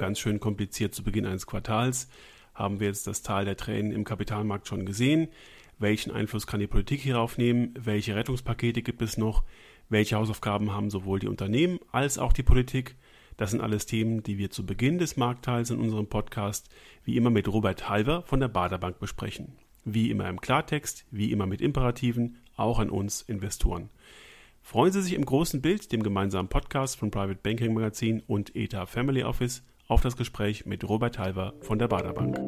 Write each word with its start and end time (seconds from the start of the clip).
ganz 0.00 0.18
schön 0.18 0.40
kompliziert 0.40 0.94
zu 0.94 1.04
Beginn 1.04 1.26
eines 1.26 1.46
Quartals. 1.46 2.08
Haben 2.54 2.80
wir 2.80 2.86
jetzt 2.86 3.06
das 3.06 3.20
Tal 3.20 3.44
der 3.44 3.58
Tränen 3.58 3.92
im 3.92 4.04
Kapitalmarkt 4.04 4.66
schon 4.66 4.86
gesehen? 4.86 5.28
Welchen 5.78 6.10
Einfluss 6.10 6.46
kann 6.46 6.58
die 6.58 6.66
Politik 6.66 7.02
hierauf 7.02 7.36
nehmen? 7.36 7.74
Welche 7.78 8.16
Rettungspakete 8.16 8.80
gibt 8.80 9.02
es 9.02 9.18
noch? 9.18 9.44
Welche 9.90 10.16
Hausaufgaben 10.16 10.72
haben 10.72 10.88
sowohl 10.88 11.18
die 11.18 11.28
Unternehmen 11.28 11.78
als 11.92 12.16
auch 12.16 12.32
die 12.32 12.42
Politik? 12.42 12.96
Das 13.36 13.50
sind 13.50 13.60
alles 13.60 13.84
Themen, 13.84 14.22
die 14.22 14.38
wir 14.38 14.50
zu 14.50 14.64
Beginn 14.64 14.96
des 14.96 15.18
Marktteils 15.18 15.68
in 15.68 15.78
unserem 15.78 16.06
Podcast 16.06 16.70
wie 17.04 17.16
immer 17.16 17.28
mit 17.28 17.46
Robert 17.46 17.90
Halver 17.90 18.22
von 18.22 18.40
der 18.40 18.48
Baderbank 18.48 18.98
besprechen. 18.98 19.52
Wie 19.84 20.10
immer 20.10 20.30
im 20.30 20.40
Klartext, 20.40 21.04
wie 21.10 21.30
immer 21.30 21.44
mit 21.44 21.60
Imperativen, 21.60 22.38
auch 22.56 22.78
an 22.78 22.88
uns 22.88 23.20
Investoren. 23.20 23.90
Freuen 24.62 24.92
Sie 24.92 25.02
sich 25.02 25.12
im 25.12 25.26
großen 25.26 25.60
Bild, 25.60 25.92
dem 25.92 26.02
gemeinsamen 26.02 26.48
Podcast 26.48 26.96
von 26.96 27.10
Private 27.10 27.40
Banking 27.42 27.74
Magazin 27.74 28.22
und 28.26 28.56
ETA 28.56 28.86
Family 28.86 29.24
Office, 29.24 29.62
auf 29.90 30.02
das 30.02 30.16
Gespräch 30.16 30.66
mit 30.66 30.88
Robert 30.88 31.18
Halver 31.18 31.52
von 31.62 31.78
der 31.80 31.88
Baderbank. 31.88 32.38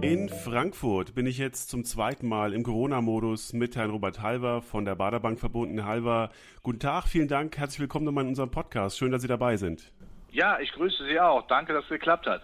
In 0.00 0.28
Frankfurt 0.28 1.16
bin 1.16 1.26
ich 1.26 1.38
jetzt 1.38 1.70
zum 1.70 1.84
zweiten 1.84 2.28
Mal 2.28 2.54
im 2.54 2.62
Corona-Modus 2.62 3.52
mit 3.52 3.74
Herrn 3.74 3.90
Robert 3.90 4.22
Halver 4.22 4.62
von 4.62 4.84
der 4.84 4.94
Baderbank 4.94 5.40
verbunden. 5.40 5.84
Halver, 5.84 6.30
guten 6.62 6.78
Tag, 6.78 7.08
vielen 7.08 7.26
Dank, 7.26 7.58
herzlich 7.58 7.80
willkommen 7.80 8.04
nochmal 8.04 8.22
in 8.22 8.28
unserem 8.28 8.52
Podcast. 8.52 8.96
Schön, 8.96 9.10
dass 9.10 9.22
Sie 9.22 9.28
dabei 9.28 9.56
sind. 9.56 9.90
Ja, 10.30 10.60
ich 10.60 10.70
grüße 10.70 11.04
Sie 11.08 11.18
auch. 11.18 11.48
Danke, 11.48 11.72
dass 11.72 11.82
es 11.82 11.90
geklappt 11.90 12.26
hat. 12.28 12.42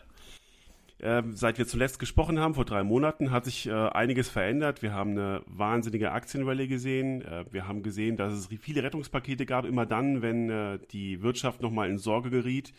Ähm, 1.02 1.34
seit 1.34 1.58
wir 1.58 1.66
zuletzt 1.66 1.98
gesprochen 1.98 2.38
haben, 2.38 2.54
vor 2.54 2.64
drei 2.64 2.82
Monaten, 2.82 3.30
hat 3.30 3.44
sich 3.44 3.66
äh, 3.66 3.72
einiges 3.72 4.28
verändert. 4.28 4.82
Wir 4.82 4.92
haben 4.92 5.12
eine 5.12 5.42
wahnsinnige 5.46 6.12
Aktienrallye 6.12 6.68
gesehen. 6.68 7.22
Äh, 7.22 7.44
wir 7.50 7.66
haben 7.66 7.82
gesehen, 7.82 8.16
dass 8.16 8.32
es 8.32 8.48
viele 8.60 8.82
Rettungspakete 8.82 9.46
gab, 9.46 9.64
immer 9.64 9.86
dann, 9.86 10.22
wenn 10.22 10.50
äh, 10.50 10.78
die 10.90 11.22
Wirtschaft 11.22 11.62
nochmal 11.62 11.88
in 11.88 11.98
Sorge 11.98 12.30
geriet. 12.30 12.72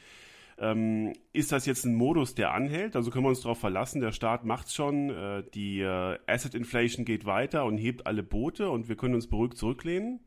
Ähm, 0.59 1.13
ist 1.33 1.51
das 1.51 1.65
jetzt 1.65 1.85
ein 1.85 1.95
Modus, 1.95 2.35
der 2.35 2.53
anhält? 2.53 2.95
Also 2.95 3.09
können 3.09 3.25
wir 3.25 3.29
uns 3.29 3.41
darauf 3.41 3.59
verlassen, 3.59 3.99
der 3.99 4.11
Staat 4.11 4.45
macht's 4.45 4.75
schon, 4.75 5.09
äh, 5.09 5.43
die 5.55 5.81
äh, 5.81 6.19
Asset 6.27 6.53
Inflation 6.53 7.03
geht 7.05 7.25
weiter 7.25 7.65
und 7.65 7.77
hebt 7.77 8.05
alle 8.05 8.21
Boote 8.21 8.69
und 8.69 8.87
wir 8.87 8.95
können 8.95 9.15
uns 9.15 9.27
beruhigt 9.27 9.57
zurücklehnen? 9.57 10.19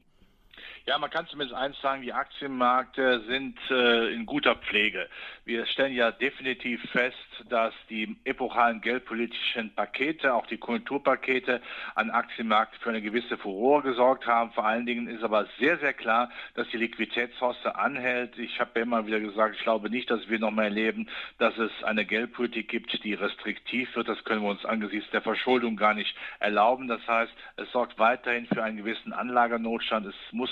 Ja, 0.86 0.98
man 0.98 1.08
kann 1.08 1.26
zumindest 1.28 1.58
eins 1.58 1.80
sagen, 1.80 2.02
die 2.02 2.12
Aktienmärkte 2.12 3.20
sind 3.26 3.58
äh, 3.70 4.12
in 4.12 4.26
guter 4.26 4.54
Pflege. 4.54 5.08
Wir 5.46 5.64
stellen 5.64 5.94
ja 5.94 6.10
definitiv 6.10 6.82
fest, 6.90 7.16
dass 7.48 7.72
die 7.88 8.14
epochalen 8.24 8.82
geldpolitischen 8.82 9.74
Pakete, 9.74 10.34
auch 10.34 10.46
die 10.46 10.58
Konjunkturpakete 10.58 11.62
an 11.94 12.10
Aktienmärkten 12.10 12.78
für 12.80 12.90
eine 12.90 13.00
gewisse 13.00 13.38
Furore 13.38 13.80
gesorgt 13.80 14.26
haben. 14.26 14.52
Vor 14.52 14.66
allen 14.66 14.84
Dingen 14.84 15.08
ist 15.08 15.22
aber 15.22 15.46
sehr, 15.58 15.78
sehr 15.78 15.94
klar, 15.94 16.30
dass 16.54 16.68
die 16.68 16.76
Liquiditätshoste 16.76 17.76
anhält. 17.76 18.38
Ich 18.38 18.60
habe 18.60 18.72
ja 18.74 18.82
immer 18.82 19.06
wieder 19.06 19.20
gesagt, 19.20 19.56
ich 19.56 19.62
glaube 19.62 19.88
nicht, 19.88 20.10
dass 20.10 20.28
wir 20.28 20.38
noch 20.38 20.50
mal 20.50 20.64
erleben, 20.64 21.08
dass 21.38 21.56
es 21.56 21.72
eine 21.84 22.04
Geldpolitik 22.04 22.68
gibt, 22.68 23.02
die 23.02 23.14
restriktiv 23.14 23.96
wird. 23.96 24.08
Das 24.08 24.22
können 24.24 24.42
wir 24.42 24.50
uns 24.50 24.66
angesichts 24.66 25.10
der 25.12 25.22
Verschuldung 25.22 25.76
gar 25.76 25.94
nicht 25.94 26.14
erlauben. 26.40 26.88
Das 26.88 27.06
heißt, 27.08 27.32
es 27.56 27.72
sorgt 27.72 27.98
weiterhin 27.98 28.46
für 28.46 28.62
einen 28.62 28.76
gewissen 28.76 29.14
Anlagernotstand. 29.14 30.04
Es 30.08 30.14
muss 30.32 30.50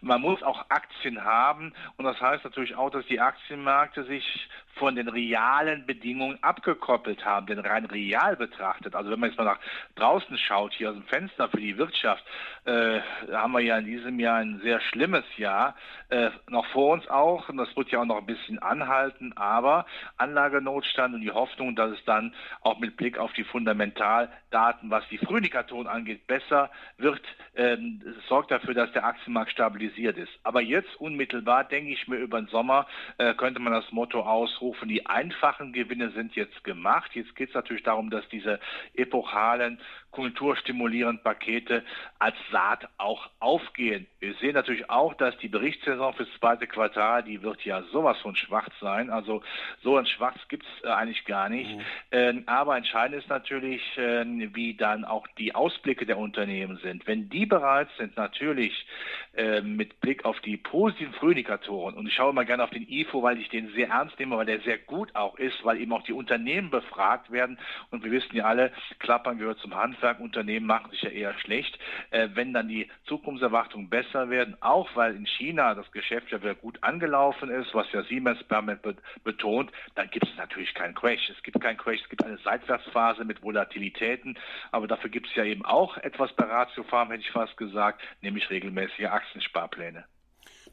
man 0.00 0.20
muss 0.20 0.42
auch 0.42 0.64
Aktien 0.68 1.24
haben. 1.24 1.72
Und 1.96 2.04
das 2.04 2.20
heißt 2.20 2.44
natürlich 2.44 2.74
auch, 2.74 2.90
dass 2.90 3.06
die 3.06 3.20
Aktienmärkte 3.20 4.04
sich 4.04 4.48
von 4.74 4.96
den 4.96 5.08
realen 5.08 5.86
Bedingungen 5.86 6.38
abgekoppelt 6.42 7.24
haben, 7.24 7.46
denn 7.46 7.58
rein 7.58 7.84
real 7.86 8.36
betrachtet, 8.36 8.94
also 8.94 9.10
wenn 9.10 9.20
man 9.20 9.30
jetzt 9.30 9.38
mal 9.38 9.44
nach 9.44 9.60
draußen 9.96 10.36
schaut, 10.38 10.72
hier 10.72 10.90
aus 10.90 10.96
dem 10.96 11.04
Fenster 11.04 11.48
für 11.48 11.60
die 11.60 11.76
Wirtschaft, 11.76 12.24
äh, 12.64 13.00
haben 13.32 13.52
wir 13.52 13.60
ja 13.60 13.78
in 13.78 13.86
diesem 13.86 14.18
Jahr 14.18 14.38
ein 14.38 14.60
sehr 14.62 14.80
schlimmes 14.80 15.24
Jahr, 15.36 15.76
äh, 16.08 16.30
noch 16.48 16.66
vor 16.66 16.94
uns 16.94 17.06
auch, 17.08 17.48
und 17.48 17.58
das 17.58 17.74
wird 17.76 17.90
ja 17.90 18.00
auch 18.00 18.06
noch 18.06 18.18
ein 18.18 18.26
bisschen 18.26 18.58
anhalten, 18.60 19.32
aber 19.36 19.86
Anlagenotstand 20.16 21.14
und 21.14 21.20
die 21.20 21.30
Hoffnung, 21.30 21.76
dass 21.76 21.92
es 21.92 22.04
dann 22.04 22.34
auch 22.62 22.78
mit 22.78 22.96
Blick 22.96 23.18
auf 23.18 23.32
die 23.34 23.44
Fundamentaldaten, 23.44 24.90
was 24.90 25.06
die 25.08 25.18
Frühindikatoren 25.18 25.86
angeht, 25.86 26.26
besser 26.26 26.70
wird, 26.96 27.22
ähm, 27.54 28.02
sorgt 28.28 28.50
dafür, 28.50 28.74
dass 28.74 28.92
der 28.92 29.04
Aktienmarkt 29.04 29.50
stabilisiert 29.50 30.16
ist. 30.16 30.32
Aber 30.42 30.60
jetzt 30.60 30.94
unmittelbar, 31.00 31.64
denke 31.64 31.92
ich 31.92 32.08
mir, 32.08 32.16
über 32.16 32.40
den 32.40 32.48
Sommer 32.48 32.86
äh, 33.18 33.34
könnte 33.34 33.60
man 33.60 33.72
das 33.72 33.90
Motto 33.92 34.24
ausrufen, 34.62 34.88
die 34.88 35.06
einfachen 35.06 35.72
Gewinne 35.72 36.10
sind 36.10 36.34
jetzt 36.36 36.62
gemacht. 36.64 37.10
Jetzt 37.14 37.34
geht 37.34 37.48
es 37.48 37.54
natürlich 37.54 37.82
darum, 37.82 38.10
dass 38.10 38.28
diese 38.28 38.60
epochalen 38.94 39.78
kulturstimulierenden 40.12 41.22
Pakete 41.22 41.82
als 42.18 42.36
Saat 42.52 42.88
auch 42.98 43.30
aufgehen. 43.40 44.06
Wir 44.20 44.34
sehen 44.34 44.54
natürlich 44.54 44.88
auch, 44.90 45.14
dass 45.14 45.36
die 45.38 45.48
Berichtssaison 45.48 46.12
fürs 46.14 46.28
zweite 46.38 46.66
Quartal, 46.66 47.22
die 47.24 47.42
wird 47.42 47.64
ja 47.64 47.82
sowas 47.92 48.18
von 48.20 48.36
schwach 48.36 48.68
sein. 48.80 49.10
Also 49.10 49.42
so 49.82 49.96
ein 49.96 50.06
Schwachs 50.06 50.40
gibt 50.48 50.64
es 50.64 50.84
äh, 50.84 50.88
eigentlich 50.88 51.24
gar 51.24 51.48
nicht. 51.48 51.70
Mhm. 51.70 51.80
Ähm, 52.12 52.42
aber 52.46 52.76
entscheidend 52.76 53.22
ist 53.22 53.28
natürlich, 53.30 53.82
äh, 53.96 54.24
wie 54.54 54.74
dann 54.74 55.04
auch 55.04 55.26
die 55.38 55.54
Ausblicke 55.54 56.04
der 56.04 56.18
Unternehmen 56.18 56.76
sind. 56.82 57.06
Wenn 57.06 57.30
die 57.30 57.46
bereit 57.46 57.88
sind, 57.96 58.16
natürlich 58.16 58.86
äh, 59.34 59.62
mit 59.62 60.00
Blick 60.00 60.26
auf 60.26 60.38
die 60.40 60.58
positiven 60.58 61.14
Frühindikatoren, 61.14 61.94
und 61.94 62.06
ich 62.06 62.14
schaue 62.14 62.34
mal 62.34 62.44
gerne 62.44 62.64
auf 62.64 62.70
den 62.70 62.86
IFO, 62.86 63.22
weil 63.22 63.40
ich 63.40 63.48
den 63.48 63.72
sehr 63.72 63.88
ernst 63.88 64.18
nehme, 64.18 64.36
weil 64.36 64.46
der 64.46 64.51
sehr 64.60 64.78
gut 64.78 65.14
auch 65.14 65.38
ist, 65.38 65.64
weil 65.64 65.80
eben 65.80 65.92
auch 65.92 66.02
die 66.02 66.12
Unternehmen 66.12 66.70
befragt 66.70 67.30
werden. 67.30 67.58
Und 67.90 68.04
wir 68.04 68.10
wissen 68.10 68.36
ja 68.36 68.44
alle, 68.44 68.72
Klappern 68.98 69.38
gehört 69.38 69.58
zum 69.58 69.74
Handwerk. 69.74 70.20
Unternehmen 70.20 70.66
machen 70.66 70.90
sich 70.90 71.02
ja 71.02 71.10
eher 71.10 71.34
schlecht. 71.38 71.78
Äh, 72.10 72.28
wenn 72.34 72.52
dann 72.52 72.68
die 72.68 72.88
Zukunftserwartungen 73.06 73.88
besser 73.88 74.30
werden, 74.30 74.56
auch 74.60 74.88
weil 74.94 75.14
in 75.14 75.26
China 75.26 75.74
das 75.74 75.90
Geschäft 75.92 76.30
ja 76.30 76.42
wieder 76.42 76.54
gut 76.54 76.82
angelaufen 76.82 77.50
ist, 77.50 77.74
was 77.74 77.90
ja 77.92 78.02
Siemens 78.04 78.42
permanent 78.44 78.82
betont, 79.24 79.70
dann 79.94 80.10
gibt 80.10 80.26
es 80.26 80.36
natürlich 80.36 80.74
keinen 80.74 80.94
Crash. 80.94 81.30
Es 81.30 81.42
gibt 81.42 81.60
keinen 81.60 81.76
Crash, 81.76 82.00
es 82.02 82.08
gibt 82.08 82.24
eine 82.24 82.38
Seitwärtsphase 82.38 83.24
mit 83.24 83.42
Volatilitäten, 83.42 84.38
aber 84.70 84.86
dafür 84.86 85.10
gibt 85.10 85.28
es 85.28 85.34
ja 85.34 85.44
eben 85.44 85.64
auch 85.64 85.96
etwas 85.98 86.32
bei 86.34 86.44
Ratiofarm, 86.44 87.10
hätte 87.10 87.22
ich 87.22 87.30
fast 87.30 87.56
gesagt, 87.56 88.02
nämlich 88.20 88.50
regelmäßige 88.50 89.06
Aktiensparpläne. 89.06 90.04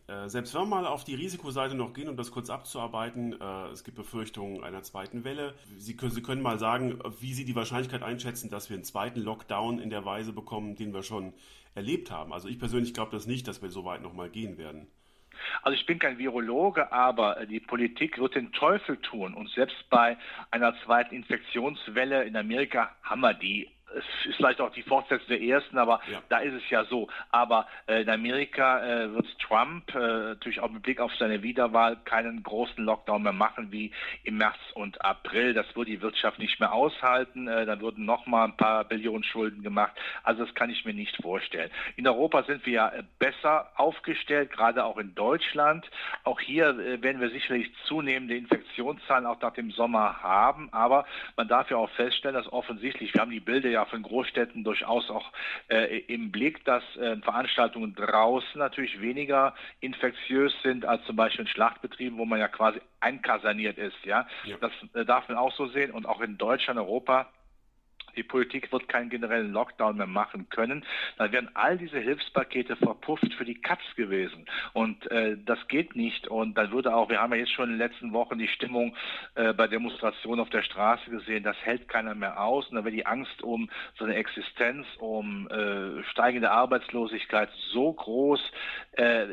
Äh, 0.10 0.28
selbst 0.28 0.54
wenn 0.56 0.62
wir 0.62 0.66
mal 0.66 0.88
auf 0.88 1.04
die 1.04 1.14
Risikoseite 1.14 1.76
noch 1.76 1.94
gehen, 1.94 2.10
um 2.10 2.18
das 2.18 2.32
kurz 2.32 2.50
abzuarbeiten, 2.50 3.40
äh, 3.40 3.68
es 3.68 3.84
gibt 3.84 3.98
Befürchtungen 3.98 4.64
einer 4.64 4.82
zweiten 4.82 5.24
Welle. 5.24 5.54
Sie 5.78 5.96
können, 5.96 6.12
Sie 6.12 6.24
können 6.24 6.42
mal 6.42 6.58
sagen, 6.58 7.00
wie 7.20 7.34
Sie 7.34 7.46
die 7.46 7.56
Wahrscheinlichkeit 7.56 8.02
einschätzen, 8.02 8.50
dass 8.50 8.70
wir 8.70 8.76
einen 8.76 8.84
zweiten 8.84 9.20
Lockdown 9.20 9.80
in 9.80 9.92
der 9.92 10.06
Weise 10.06 10.34
bekommen, 10.34 10.76
den 10.76 10.94
wir 10.94 11.04
schon 11.04 11.34
erlebt 11.76 12.10
haben. 12.10 12.34
Also 12.34 12.48
ich 12.48 12.58
persönlich 12.58 12.94
glaube 12.96 13.12
das 13.12 13.28
nicht, 13.28 13.48
dass 13.48 13.62
wir 13.62 13.70
so 13.70 13.86
weit 13.86 14.02
nochmal 14.02 14.30
gehen 14.30 14.58
werden. 14.58 14.88
Also 15.62 15.78
ich 15.78 15.86
bin 15.86 16.00
kein 16.00 16.18
Virologe, 16.18 16.92
aber 16.92 17.46
die 17.46 17.60
Politik 17.60 18.18
wird 18.18 18.36
den 18.36 18.52
Teufel 18.52 18.98
tun. 18.98 19.34
Und 19.34 19.50
selbst 19.52 19.90
bei 19.90 20.18
einer 20.52 20.74
zweiten 20.84 21.16
Infektionswelle 21.16 22.24
in 22.24 22.36
Amerika 22.36 22.96
haben 23.04 23.22
wir 23.22 23.34
die 23.36 23.70
es 23.96 24.30
ist 24.30 24.36
vielleicht 24.36 24.62
auch 24.62 24.72
die 24.72 24.84
Fortsetzung 24.84 25.28
der 25.28 25.42
ersten, 25.42 25.78
aber 25.78 26.00
ja. 26.12 26.22
da 26.30 26.40
ist 26.40 26.54
es 26.54 26.70
ja 26.70 26.86
so. 26.86 27.08
Aber 27.32 27.68
äh, 27.88 28.02
in 28.02 28.10
Amerika 28.10 28.84
äh, 28.84 29.14
wird 29.14 29.28
Trump 29.40 29.94
äh, 29.96 30.00
natürlich 30.00 30.60
auch 30.60 30.70
mit 30.70 30.84
Blick 30.84 31.00
auf 31.00 31.12
seine 31.16 31.42
Wiederwahl 31.44 31.98
keinen 32.06 32.44
großen 32.44 32.84
Lockdown 32.84 33.24
mehr 33.24 33.34
machen 33.34 33.72
wie 33.72 33.92
im 34.24 34.38
März 34.38 34.58
und 34.74 35.04
April. 35.04 35.54
Das 35.54 35.66
würde 35.76 35.92
die 35.92 36.02
Wirtschaft 36.02 36.40
nicht 36.40 36.60
mehr 36.60 36.74
aushalten. 36.74 37.48
Äh, 37.48 37.66
da 37.66 37.80
würden 37.80 38.06
noch 38.06 38.26
mal 38.26 38.46
ein 38.46 38.58
paar 38.58 38.84
Billionen 38.84 39.24
Schulden 39.24 39.64
gemacht. 39.64 39.94
Also 40.24 40.46
das 40.46 40.54
kann 40.56 40.70
ich 40.70 40.86
mir 40.86 40.94
nicht 40.94 41.16
vorstellen. 41.22 41.72
In 41.96 42.08
Europa 42.08 42.44
sind 42.44 42.66
wir 42.66 42.74
ja 42.74 42.90
äh, 42.90 43.04
besser 43.18 43.72
aufgestellt, 43.76 44.52
gerade 44.52 44.84
auch 44.86 44.98
in 44.98 45.16
Deutschland. 45.16 45.90
Auch 46.24 46.40
hier 46.40 46.70
äh, 46.80 47.02
werden 47.02 47.22
wir 47.22 47.30
sicherlich 47.30 47.72
zunehmende 47.86 48.36
Infektionszahlen 48.36 49.26
auch 49.26 49.42
nach 49.42 49.54
dem 49.54 49.72
Sommer 49.72 50.22
haben. 50.22 50.72
Aber 50.72 51.06
man 51.36 51.48
darf 51.48 51.70
ja 51.70 51.78
auch 51.78 51.90
feststellen, 51.92 52.36
dass 52.36 52.52
offensichtlich, 52.52 53.14
wir 53.14 53.22
haben 53.22 53.32
die 53.32 53.40
Bilder 53.40 53.70
ja 53.70 53.79
ja 53.80 53.86
von 53.86 54.04
Großstädten 54.04 54.64
durchaus 54.64 55.10
auch 55.10 55.32
äh, 55.70 56.00
im 56.08 56.32
Blick, 56.32 56.64
dass 56.66 56.84
äh, 56.98 57.18
Veranstaltungen 57.18 57.96
draußen 57.96 58.60
natürlich 58.60 59.00
weniger 59.02 59.56
infektiös 59.80 60.54
sind 60.64 60.86
als 60.86 61.04
zum 61.06 61.16
Beispiel 61.16 61.46
in 61.46 61.52
Schlachtbetrieben, 61.52 62.18
wo 62.18 62.26
man 62.26 62.40
ja 62.40 62.48
quasi 62.48 62.80
einkaserniert 63.00 63.78
ist. 63.78 63.98
Ja, 64.06 64.28
ja. 64.46 64.58
das 64.60 64.72
äh, 64.94 65.06
darf 65.06 65.28
man 65.30 65.38
auch 65.38 65.54
so 65.56 65.68
sehen 65.68 65.92
und 65.92 66.06
auch 66.06 66.22
in 66.22 66.38
Deutschland, 66.38 66.80
Europa 66.80 67.28
die 68.16 68.24
Politik 68.24 68.72
wird 68.72 68.88
keinen 68.88 69.10
generellen 69.10 69.52
Lockdown 69.52 69.98
mehr 69.98 70.08
machen 70.08 70.50
können, 70.50 70.86
dann 71.18 71.32
wären 71.32 71.50
all 71.54 71.78
diese 71.78 72.00
Hilfspakete 72.00 72.76
verpufft 72.76 73.34
für 73.34 73.46
die 73.46 73.62
Katz 73.62 73.82
gewesen. 73.96 74.46
Und 74.74 75.10
äh, 75.12 75.38
das 75.46 75.60
geht 75.68 75.96
nicht. 75.96 76.28
Und 76.28 76.56
dann 76.58 76.72
würde 76.72 76.94
auch, 76.94 77.10
wir 77.10 77.22
haben 77.22 77.34
ja 77.34 77.40
jetzt 77.40 77.54
schon 77.54 77.66
in 77.66 77.78
den 77.78 77.80
letzten 77.80 78.14
Wochen 78.14 78.38
die 78.38 78.48
Stimmung 78.48 78.96
äh, 79.36 79.54
bei 79.54 79.68
Demonstrationen 79.68 80.40
auf 80.40 80.50
der 80.50 80.64
Straße 80.64 81.10
gesehen, 81.10 81.44
das 81.44 81.58
hält 81.64 81.88
keiner 81.88 82.16
mehr 82.16 82.42
aus. 82.42 82.68
Und 82.70 82.76
dann 82.76 82.86
wäre 82.86 82.96
die 82.96 83.06
Angst 83.06 83.42
um 83.42 83.70
seine 83.98 84.16
Existenz, 84.16 84.86
um 85.00 85.48
äh, 85.50 86.04
steigende 86.12 86.52
Arbeitslosigkeit 86.52 87.50
so 87.72 87.94
groß. 87.94 88.40
Äh, 88.94 89.28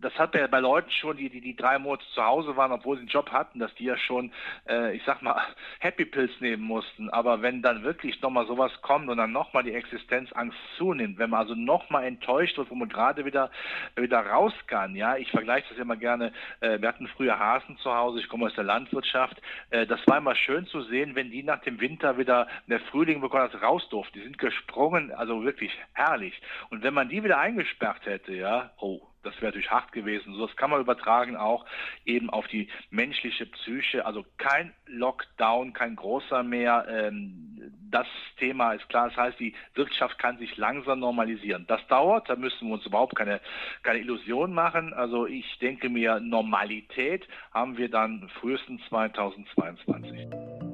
das 0.00 0.14
hat 0.18 0.34
ja 0.34 0.46
bei 0.46 0.60
Leuten 0.60 0.90
schon, 0.90 1.16
die, 1.16 1.28
die 1.30 1.40
die 1.40 1.56
drei 1.56 1.78
Monate 1.78 2.04
zu 2.14 2.24
Hause 2.24 2.56
waren, 2.56 2.72
obwohl 2.72 2.96
sie 2.96 3.00
einen 3.00 3.08
Job 3.08 3.30
hatten, 3.30 3.58
dass 3.58 3.74
die 3.74 3.84
ja 3.84 3.96
schon, 3.96 4.32
äh, 4.68 4.96
ich 4.96 5.02
sag 5.04 5.22
mal, 5.22 5.40
Happy 5.80 6.04
Pills 6.04 6.32
nehmen 6.40 6.62
mussten. 6.62 7.10
Aber 7.10 7.42
wenn 7.42 7.62
dann 7.62 7.82
wirklich 7.82 8.07
wirklich 8.08 8.22
nochmal 8.22 8.46
sowas 8.46 8.72
kommt 8.80 9.10
und 9.10 9.18
dann 9.18 9.32
nochmal 9.32 9.64
die 9.64 9.74
Existenzangst 9.74 10.56
zunimmt, 10.78 11.18
wenn 11.18 11.28
man 11.28 11.40
also 11.40 11.54
nochmal 11.54 12.04
enttäuscht 12.04 12.56
wird, 12.56 12.70
wo 12.70 12.74
man 12.74 12.88
gerade 12.88 13.24
wieder, 13.26 13.50
wieder 13.96 14.20
raus 14.20 14.54
kann, 14.66 14.96
ja, 14.96 15.16
ich 15.16 15.30
vergleiche 15.30 15.68
das 15.68 15.78
immer 15.78 15.96
gerne, 15.96 16.32
äh, 16.60 16.80
wir 16.80 16.88
hatten 16.88 17.06
früher 17.08 17.38
Hasen 17.38 17.76
zu 17.78 17.94
Hause, 17.94 18.20
ich 18.20 18.28
komme 18.28 18.46
aus 18.46 18.54
der 18.54 18.64
Landwirtschaft, 18.64 19.40
äh, 19.70 19.86
das 19.86 20.00
war 20.06 20.18
immer 20.18 20.34
schön 20.34 20.66
zu 20.66 20.82
sehen, 20.82 21.14
wenn 21.14 21.30
die 21.30 21.42
nach 21.42 21.60
dem 21.60 21.80
Winter 21.80 22.16
wieder, 22.16 22.48
der 22.66 22.80
Frühling 22.80 23.20
bekommen 23.20 23.42
hat, 23.42 23.62
raus 23.62 23.86
durften, 23.90 24.18
die 24.18 24.24
sind 24.24 24.38
gesprungen, 24.38 25.12
also 25.12 25.44
wirklich 25.44 25.72
herrlich. 25.92 26.40
Und 26.70 26.82
wenn 26.82 26.94
man 26.94 27.10
die 27.10 27.22
wieder 27.22 27.38
eingesperrt 27.38 28.06
hätte, 28.06 28.32
ja, 28.32 28.70
oh, 28.78 29.02
das 29.22 29.34
wäre 29.36 29.46
natürlich 29.46 29.70
hart 29.70 29.92
gewesen. 29.92 30.34
So, 30.34 30.46
das 30.46 30.56
kann 30.56 30.70
man 30.70 30.80
übertragen 30.80 31.36
auch 31.36 31.64
eben 32.04 32.30
auf 32.30 32.46
die 32.48 32.68
menschliche 32.90 33.46
Psyche. 33.46 34.06
Also 34.06 34.24
kein 34.36 34.72
Lockdown, 34.86 35.72
kein 35.72 35.96
großer 35.96 36.42
mehr. 36.42 36.86
Ähm, 36.88 37.72
das 37.90 38.06
Thema 38.38 38.72
ist 38.72 38.88
klar. 38.88 39.08
Das 39.08 39.16
heißt, 39.16 39.40
die 39.40 39.54
Wirtschaft 39.74 40.18
kann 40.18 40.38
sich 40.38 40.56
langsam 40.56 41.00
normalisieren. 41.00 41.66
Das 41.66 41.86
dauert. 41.88 42.28
Da 42.28 42.36
müssen 42.36 42.68
wir 42.68 42.74
uns 42.74 42.86
überhaupt 42.86 43.16
keine, 43.16 43.40
keine 43.82 44.00
Illusion 44.00 44.52
machen. 44.52 44.92
Also 44.92 45.26
ich 45.26 45.58
denke 45.58 45.88
mir, 45.88 46.20
Normalität 46.20 47.26
haben 47.52 47.76
wir 47.76 47.90
dann 47.90 48.28
frühestens 48.40 48.80
2022. 48.88 50.67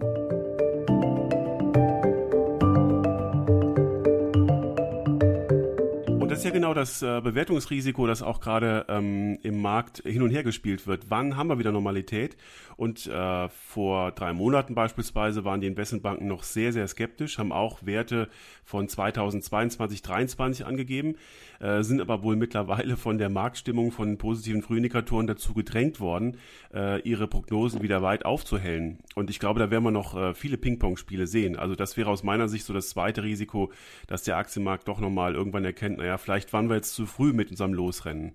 ist 6.45 6.51
ja 6.51 6.55
genau 6.55 6.75
das 6.75 7.01
äh, 7.01 7.23
Bewertungsrisiko, 7.23 8.07
das 8.07 8.21
auch 8.23 8.39
gerade 8.39 8.85
ähm, 8.89 9.39
im 9.43 9.63
Markt 9.63 10.03
hin 10.05 10.21
und 10.21 10.29
her 10.29 10.43
gespielt 10.43 10.87
wird. 10.87 11.07
Wann 11.09 11.39
haben 11.39 11.49
wir 11.49 11.59
wieder 11.59 11.73
Normalität? 11.73 12.37
Und 12.77 13.07
äh, 13.07 13.49
vor 13.49 14.13
drei 14.13 14.35
Monaten 14.35 14.75
beispielsweise 14.75 15.45
waren 15.47 15.63
die 15.63 15.69
Investmentbanken 15.69 16.27
noch 16.27 16.43
sehr, 16.43 16.73
sehr 16.73 16.87
skeptisch, 16.87 17.39
haben 17.39 17.53
auch 17.53 17.87
Werte 17.87 18.29
von 18.65 18.89
2022, 18.89 20.03
2023 20.03 20.67
angegeben, 20.67 21.15
äh, 21.61 21.83
sind 21.83 22.01
aber 22.01 22.23
wohl 22.23 22.37
mittlerweile 22.37 22.97
von 22.97 23.17
der 23.17 23.31
Marktstimmung 23.31 23.93
von 23.93 24.19
positiven 24.19 24.63
Frühindikatoren 24.63 25.27
dazu 25.27 25.55
gedrängt 25.55 26.01
worden, 26.01 26.37
äh, 26.75 27.01
ihre 27.03 27.27
Prognosen 27.27 27.81
wieder 27.83 28.03
weit 28.03 28.25
aufzuhellen. 28.27 28.99
Und 29.15 29.31
ich 29.31 29.39
glaube, 29.39 29.61
da 29.61 29.71
werden 29.71 29.85
wir 29.85 29.91
noch 29.91 30.17
äh, 30.17 30.35
viele 30.35 30.59
Ping-Pong-Spiele 30.59 31.27
sehen. 31.27 31.57
Also 31.57 31.75
das 31.77 31.97
wäre 31.97 32.11
aus 32.11 32.23
meiner 32.23 32.49
Sicht 32.49 32.67
so 32.67 32.75
das 32.75 32.91
zweite 32.91 33.23
Risiko, 33.23 33.73
dass 34.09 34.25
der 34.25 34.37
Aktienmarkt 34.37 34.89
doch 34.89 35.01
nochmal 35.01 35.35
irgendwann 35.35 35.65
erkennt, 35.65 35.99
naja, 35.99 36.19
vielleicht 36.19 36.34
waren 36.53 36.69
wir 36.69 36.77
jetzt 36.77 36.95
zu 36.95 37.07
früh 37.07 37.33
mit 37.33 37.51
unserem 37.51 37.73
Losrennen. 37.73 38.33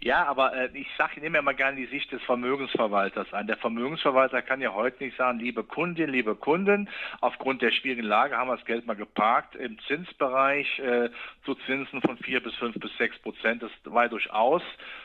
Ja, 0.00 0.24
aber 0.26 0.54
äh, 0.54 0.68
ich 0.74 0.88
sage, 0.96 1.20
nehme 1.20 1.38
ja 1.38 1.42
mal 1.42 1.54
gerne 1.54 1.76
die 1.76 1.86
Sicht 1.86 2.10
des 2.12 2.22
Vermögensverwalters 2.22 3.32
an. 3.32 3.46
Der 3.46 3.56
Vermögensverwalter 3.56 4.42
kann 4.42 4.60
ja 4.60 4.72
heute 4.74 5.04
nicht 5.04 5.16
sagen, 5.16 5.38
liebe 5.38 5.64
Kundin, 5.64 6.10
liebe 6.10 6.34
Kunden, 6.34 6.88
aufgrund 7.20 7.62
der 7.62 7.70
schwierigen 7.70 8.06
Lage 8.06 8.36
haben 8.36 8.48
wir 8.48 8.56
das 8.56 8.66
Geld 8.66 8.86
mal 8.86 8.96
geparkt 8.96 9.54
im 9.56 9.78
Zinsbereich 9.86 10.78
äh, 10.78 11.10
zu 11.44 11.54
Zinsen 11.66 12.00
von 12.00 12.16
vier 12.18 12.42
bis 12.42 12.54
fünf 12.56 12.74
bis 12.78 12.96
sechs 12.96 13.18
Prozent. 13.18 13.62
Das 13.62 13.70
war 13.84 14.08
durchaus 14.08 14.62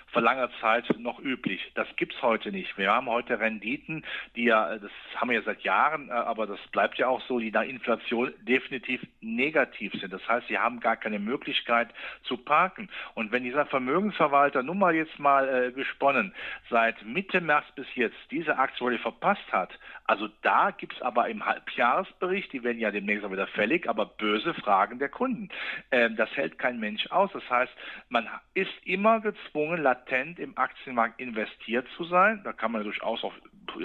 vor 0.08 0.22
langer 0.22 0.50
Zeit 0.62 0.86
noch 0.98 1.20
üblich. 1.20 1.72
Das 1.76 1.88
gibt's 1.98 2.22
heute 2.22 2.52
nicht. 2.52 2.78
Wir 2.78 2.92
haben 2.92 3.08
heute 3.08 3.40
Renditen, 3.40 4.06
die 4.36 4.46
ja, 4.46 4.78
das 4.78 4.92
haben 5.16 5.30
wir 5.30 5.40
ja 5.40 5.44
seit 5.44 5.62
Jahren, 5.62 6.10
äh, 6.10 6.14
aber 6.14 6.48
das 6.48 6.60
bleibt 6.72 6.98
ja 6.98 7.08
auch 7.08 7.22
so, 7.28 7.40
die 7.40 7.52
nach 7.52 7.64
Inflation 7.64 8.34
definitiv 8.42 9.06
negativ 9.22 9.94
sind. 9.94 10.14
Das 10.14 10.28
heißt, 10.28 10.48
sie 10.48 10.58
haben 10.58 10.80
gar 10.80 10.96
keine 10.96 11.20
Möglichkeit 11.20 11.90
zu 12.24 12.38
parken. 12.38 12.90
Und 13.16 13.32
wenn 13.32 13.44
dieser 13.44 13.66
Vermögensverwalter 13.66 14.57
nun 14.64 14.80
mal 14.80 14.96
jetzt 14.96 15.20
mal 15.20 15.48
äh, 15.48 15.72
gesponnen 15.72 16.34
seit 16.70 17.04
Mitte 17.06 17.42
März 17.42 17.66
bis 17.76 17.88
jetzt 17.96 18.18
diese 18.32 18.58
Aktie 18.58 18.98
verpasst 19.00 19.52
hat, 19.52 19.72
also 20.08 20.30
da 20.42 20.72
gibt's 20.72 21.02
aber 21.02 21.28
im 21.28 21.46
Halbjahresbericht, 21.46 22.54
die 22.54 22.64
werden 22.64 22.80
ja 22.80 22.92
demnächst 22.92 23.26
auch 23.26 23.32
wieder 23.32 23.48
fällig, 23.48 23.90
aber 23.90 24.06
böse 24.06 24.54
Fragen 24.54 25.00
der 25.00 25.10
Kunden. 25.10 25.50
Ähm, 25.92 26.16
das 26.16 26.30
hält 26.38 26.58
kein 26.58 26.80
Mensch 26.80 27.08
aus. 27.12 27.30
Das 27.34 27.48
heißt, 27.50 27.74
man 28.08 28.26
ist 28.54 28.72
immer 28.86 29.20
gezwungen, 29.20 29.84
latent 29.84 30.40
im 30.40 30.58
Aktienmarkt 30.58 31.20
investiert 31.20 31.86
zu 31.98 32.06
sein. 32.06 32.40
Da 32.46 32.54
kann 32.54 32.72
man 32.72 32.84
durchaus 32.84 33.22
auf, 33.22 33.34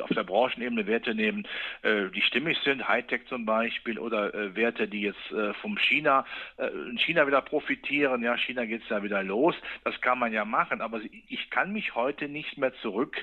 auf 0.00 0.10
der 0.10 0.22
Branchenebene 0.22 0.86
Werte 0.86 1.12
nehmen, 1.12 1.44
äh, 1.82 2.08
die 2.14 2.22
stimmig 2.22 2.56
sind, 2.62 2.86
Hightech 2.86 3.26
zum 3.26 3.44
Beispiel, 3.44 3.98
oder 3.98 4.32
äh, 4.32 4.54
Werte, 4.54 4.86
die 4.86 5.02
jetzt 5.02 5.32
äh, 5.32 5.52
vom 5.54 5.76
China, 5.76 6.24
äh, 6.56 6.68
in 6.68 6.98
China 6.98 7.26
wieder 7.26 7.42
profitieren. 7.42 8.22
Ja, 8.22 8.36
China 8.36 8.64
geht's 8.64 8.88
ja 8.88 9.02
wieder 9.02 9.24
los. 9.24 9.56
Das 9.82 10.00
kann 10.00 10.20
man 10.20 10.32
ja 10.32 10.44
machen. 10.44 10.61
Aber 10.70 11.00
ich 11.28 11.50
kann 11.50 11.72
mich 11.72 11.94
heute 11.94 12.28
nicht 12.28 12.58
mehr 12.58 12.74
zurück, 12.74 13.16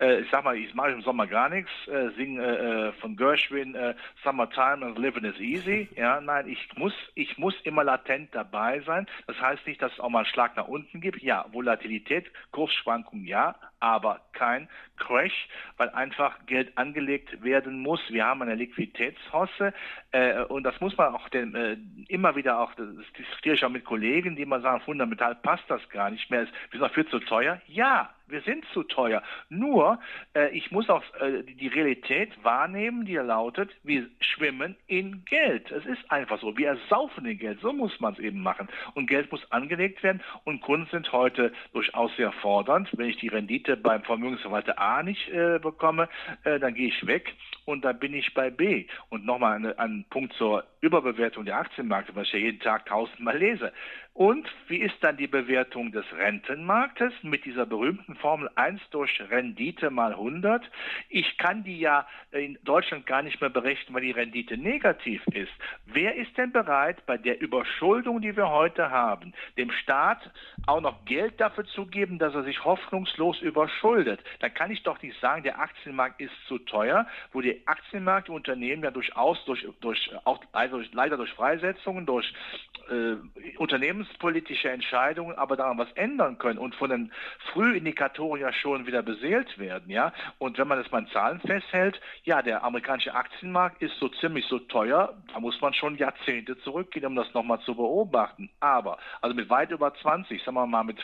äh, 0.00 0.20
ich 0.20 0.30
sag 0.30 0.44
mal, 0.44 0.56
ich 0.56 0.74
mache 0.74 0.90
im 0.90 1.02
Sommer 1.02 1.26
gar 1.26 1.48
nichts, 1.48 1.70
äh, 1.88 2.10
singe 2.16 2.44
äh, 2.44 2.92
von 3.00 3.16
Gershwin, 3.16 3.74
äh, 3.74 3.94
Summertime 4.22 4.86
and 4.86 4.98
Living 4.98 5.24
is 5.24 5.38
Easy. 5.38 5.88
Ja, 5.96 6.20
nein, 6.20 6.48
ich 6.48 6.68
muss, 6.76 6.92
ich 7.14 7.38
muss 7.38 7.54
immer 7.62 7.82
latent 7.82 8.34
dabei 8.34 8.80
sein. 8.80 9.06
Das 9.26 9.40
heißt 9.40 9.66
nicht, 9.66 9.80
dass 9.80 9.92
es 9.92 10.00
auch 10.00 10.10
mal 10.10 10.20
einen 10.20 10.26
Schlag 10.26 10.56
nach 10.56 10.68
unten 10.68 11.00
gibt. 11.00 11.22
Ja, 11.22 11.46
Volatilität, 11.52 12.30
Kursschwankungen, 12.50 13.26
ja, 13.26 13.56
aber 13.80 14.20
kein 14.36 14.68
Crash, 14.96 15.48
weil 15.76 15.90
einfach 15.90 16.34
Geld 16.46 16.76
angelegt 16.76 17.42
werden 17.42 17.78
muss. 17.80 18.00
Wir 18.08 18.24
haben 18.24 18.42
eine 18.42 18.54
Liquiditätshosse 18.54 19.72
äh, 20.12 20.42
und 20.44 20.64
das 20.64 20.80
muss 20.80 20.96
man 20.96 21.14
auch 21.14 21.28
den, 21.28 21.54
äh, 21.54 21.76
immer 22.08 22.36
wieder 22.36 22.60
auch, 22.60 22.74
das 22.74 22.88
diskutiere 23.18 23.54
ich 23.54 23.64
auch 23.64 23.70
mit 23.70 23.84
Kollegen, 23.84 24.36
die 24.36 24.42
immer 24.42 24.60
sagen, 24.60 24.80
fundamental 24.80 25.34
passt 25.34 25.64
das 25.68 25.86
gar 25.90 26.10
nicht 26.10 26.30
mehr, 26.30 26.42
ist, 26.42 26.52
wir 26.70 26.80
sind 26.80 26.92
viel 26.92 27.06
zu 27.08 27.18
teuer. 27.20 27.60
Ja, 27.66 28.10
wir 28.28 28.40
sind 28.42 28.64
zu 28.72 28.82
teuer. 28.82 29.22
Nur, 29.48 29.98
äh, 30.34 30.50
ich 30.56 30.70
muss 30.70 30.88
auch 30.88 31.02
äh, 31.20 31.42
die 31.42 31.68
Realität 31.68 32.32
wahrnehmen, 32.42 33.04
die 33.04 33.16
lautet, 33.16 33.70
wir 33.82 34.06
schwimmen 34.20 34.76
in 34.86 35.24
Geld. 35.24 35.70
Es 35.70 35.84
ist 35.86 36.10
einfach 36.10 36.40
so. 36.40 36.56
Wir 36.56 36.68
ersaufen 36.68 37.26
in 37.26 37.38
Geld. 37.38 37.60
So 37.60 37.72
muss 37.72 37.98
man 38.00 38.14
es 38.14 38.18
eben 38.18 38.42
machen. 38.42 38.68
Und 38.94 39.06
Geld 39.06 39.30
muss 39.30 39.50
angelegt 39.50 40.02
werden. 40.02 40.22
Und 40.44 40.60
Kunden 40.60 40.88
sind 40.90 41.10
heute 41.12 41.52
durchaus 41.72 42.14
sehr 42.16 42.32
fordernd. 42.32 42.88
Wenn 42.92 43.10
ich 43.10 43.16
die 43.18 43.28
Rendite 43.28 43.76
beim 43.76 44.02
Vermögensverwalter 44.02 44.78
A 44.78 45.02
nicht 45.02 45.28
äh, 45.28 45.58
bekomme, 45.58 46.08
äh, 46.44 46.58
dann 46.58 46.74
gehe 46.74 46.88
ich 46.88 47.06
weg 47.06 47.34
und 47.64 47.84
dann 47.84 47.98
bin 47.98 48.14
ich 48.14 48.32
bei 48.34 48.50
B. 48.50 48.86
Und 49.08 49.24
nochmal 49.24 49.74
ein 49.76 50.04
Punkt 50.10 50.32
zur 50.34 50.64
Überbewertung 50.80 51.44
der 51.44 51.58
Aktienmärkte, 51.58 52.14
was 52.14 52.28
ich 52.28 52.32
ja 52.32 52.38
jeden 52.38 52.60
Tag 52.60 52.86
tausendmal 52.86 53.36
lese. 53.36 53.72
Und 54.16 54.48
wie 54.68 54.78
ist 54.78 54.96
dann 55.02 55.18
die 55.18 55.26
Bewertung 55.26 55.92
des 55.92 56.06
Rentenmarktes 56.10 57.12
mit 57.20 57.44
dieser 57.44 57.66
berühmten 57.66 58.14
Formel 58.14 58.48
1 58.54 58.80
durch 58.90 59.20
Rendite 59.28 59.90
mal 59.90 60.12
100? 60.12 60.64
Ich 61.10 61.36
kann 61.36 61.64
die 61.64 61.78
ja 61.78 62.06
in 62.30 62.58
Deutschland 62.64 63.04
gar 63.04 63.20
nicht 63.20 63.42
mehr 63.42 63.50
berechnen, 63.50 63.94
weil 63.94 64.00
die 64.00 64.12
Rendite 64.12 64.56
negativ 64.56 65.22
ist. 65.34 65.52
Wer 65.84 66.14
ist 66.14 66.34
denn 66.38 66.50
bereit, 66.50 67.04
bei 67.04 67.18
der 67.18 67.42
Überschuldung, 67.42 68.22
die 68.22 68.34
wir 68.34 68.48
heute 68.48 68.90
haben, 68.90 69.34
dem 69.58 69.70
Staat 69.70 70.30
auch 70.66 70.80
noch 70.80 71.04
Geld 71.04 71.38
dafür 71.38 71.66
zu 71.66 71.84
geben, 71.84 72.18
dass 72.18 72.34
er 72.34 72.44
sich 72.44 72.64
hoffnungslos 72.64 73.42
überschuldet? 73.42 74.20
Dann 74.40 74.54
kann 74.54 74.70
ich 74.70 74.82
doch 74.82 75.02
nicht 75.02 75.20
sagen, 75.20 75.42
der 75.42 75.60
Aktienmarkt 75.60 76.22
ist 76.22 76.32
zu 76.48 76.58
teuer, 76.60 77.06
wo 77.34 77.42
die 77.42 77.66
Aktienmarktunternehmen 77.66 78.82
ja 78.82 78.90
durchaus 78.90 79.44
durch, 79.44 79.68
durch 79.82 80.10
auch 80.24 80.40
also 80.52 80.80
leider 80.92 81.18
durch 81.18 81.32
Freisetzungen, 81.34 82.06
durch 82.06 82.32
äh, 82.88 83.16
unternehmenspolitische 84.06 84.70
Entscheidungen 84.70 85.36
aber 85.36 85.56
daran 85.56 85.78
was 85.78 85.90
ändern 85.92 86.38
können 86.38 86.58
und 86.58 86.74
von 86.74 86.90
den 86.90 87.12
Frühindikatoren 87.52 88.40
ja 88.40 88.52
schon 88.52 88.86
wieder 88.86 89.02
beseelt 89.02 89.58
werden, 89.58 89.90
ja. 89.90 90.12
Und 90.38 90.58
wenn 90.58 90.68
man 90.68 90.82
das 90.82 90.90
mal 90.90 91.00
in 91.00 91.08
Zahlen 91.08 91.40
festhält, 91.40 92.00
ja, 92.24 92.42
der 92.42 92.64
amerikanische 92.64 93.14
Aktienmarkt 93.14 93.82
ist 93.82 93.98
so 93.98 94.08
ziemlich 94.08 94.46
so 94.46 94.58
teuer, 94.58 95.14
da 95.32 95.40
muss 95.40 95.60
man 95.60 95.74
schon 95.74 95.96
Jahrzehnte 95.96 96.58
zurückgehen, 96.58 97.06
um 97.06 97.16
das 97.16 97.32
nochmal 97.34 97.60
zu 97.60 97.74
beobachten. 97.74 98.50
Aber, 98.60 98.98
also 99.20 99.34
mit 99.34 99.48
weit 99.50 99.70
über 99.70 99.94
20, 99.94 100.42
sagen 100.42 100.56
wir 100.56 100.66
mal 100.66 100.84
mit, 100.84 100.98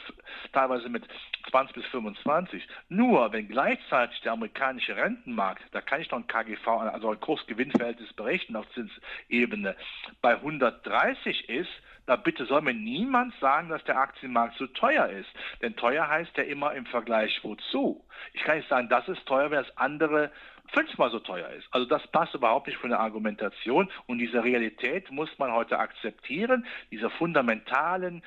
teilweise 0.52 0.88
mit 0.88 1.04
20 1.50 1.75
bis 1.75 1.87
25. 1.87 2.66
Nur, 2.88 3.32
wenn 3.32 3.49
gleichzeitig 3.49 4.21
der 4.23 4.32
amerikanische 4.32 4.97
Rentenmarkt, 4.97 5.62
da 5.73 5.80
kann 5.80 6.00
ich 6.00 6.11
noch 6.11 6.18
ein 6.18 6.26
KGV, 6.26 6.66
also 6.66 7.11
ein 7.11 7.21
Kursgewinnverhältnis 7.21 8.12
berechnen 8.12 8.56
auf 8.56 8.66
Zinsebene, 8.75 9.76
bei 10.21 10.35
130 10.35 11.49
ist, 11.49 11.71
da 12.06 12.16
bitte 12.16 12.47
soll 12.47 12.62
mir 12.62 12.75
niemand 12.75 13.35
sagen, 13.40 13.68
dass 13.68 13.85
der 13.85 13.99
Aktienmarkt 13.99 14.56
zu 14.56 14.66
teuer 14.68 15.09
ist. 15.09 15.28
Denn 15.61 15.76
teuer 15.76 16.09
heißt 16.09 16.37
ja 16.37 16.44
immer 16.44 16.75
im 16.75 16.87
Vergleich 16.87 17.38
wozu. 17.42 18.04
Ich 18.32 18.42
kann 18.42 18.56
nicht 18.56 18.68
sagen, 18.68 18.88
das 18.88 19.06
ist 19.09 19.25
teuer, 19.26 19.50
wenn 19.50 19.62
das 19.62 19.76
andere 19.76 20.30
fünfmal 20.73 21.11
so 21.11 21.18
teuer 21.18 21.50
ist. 21.50 21.66
Also 21.71 21.87
das 21.87 22.06
passt 22.09 22.35
überhaupt 22.35 22.66
nicht 22.66 22.78
für 22.78 22.87
eine 22.87 22.99
Argumentation 22.99 23.90
und 24.06 24.18
diese 24.18 24.42
Realität 24.42 25.11
muss 25.11 25.28
man 25.38 25.52
heute 25.52 25.78
akzeptieren, 25.78 26.66
diese 26.90 27.11
fundamentalen, 27.11 28.23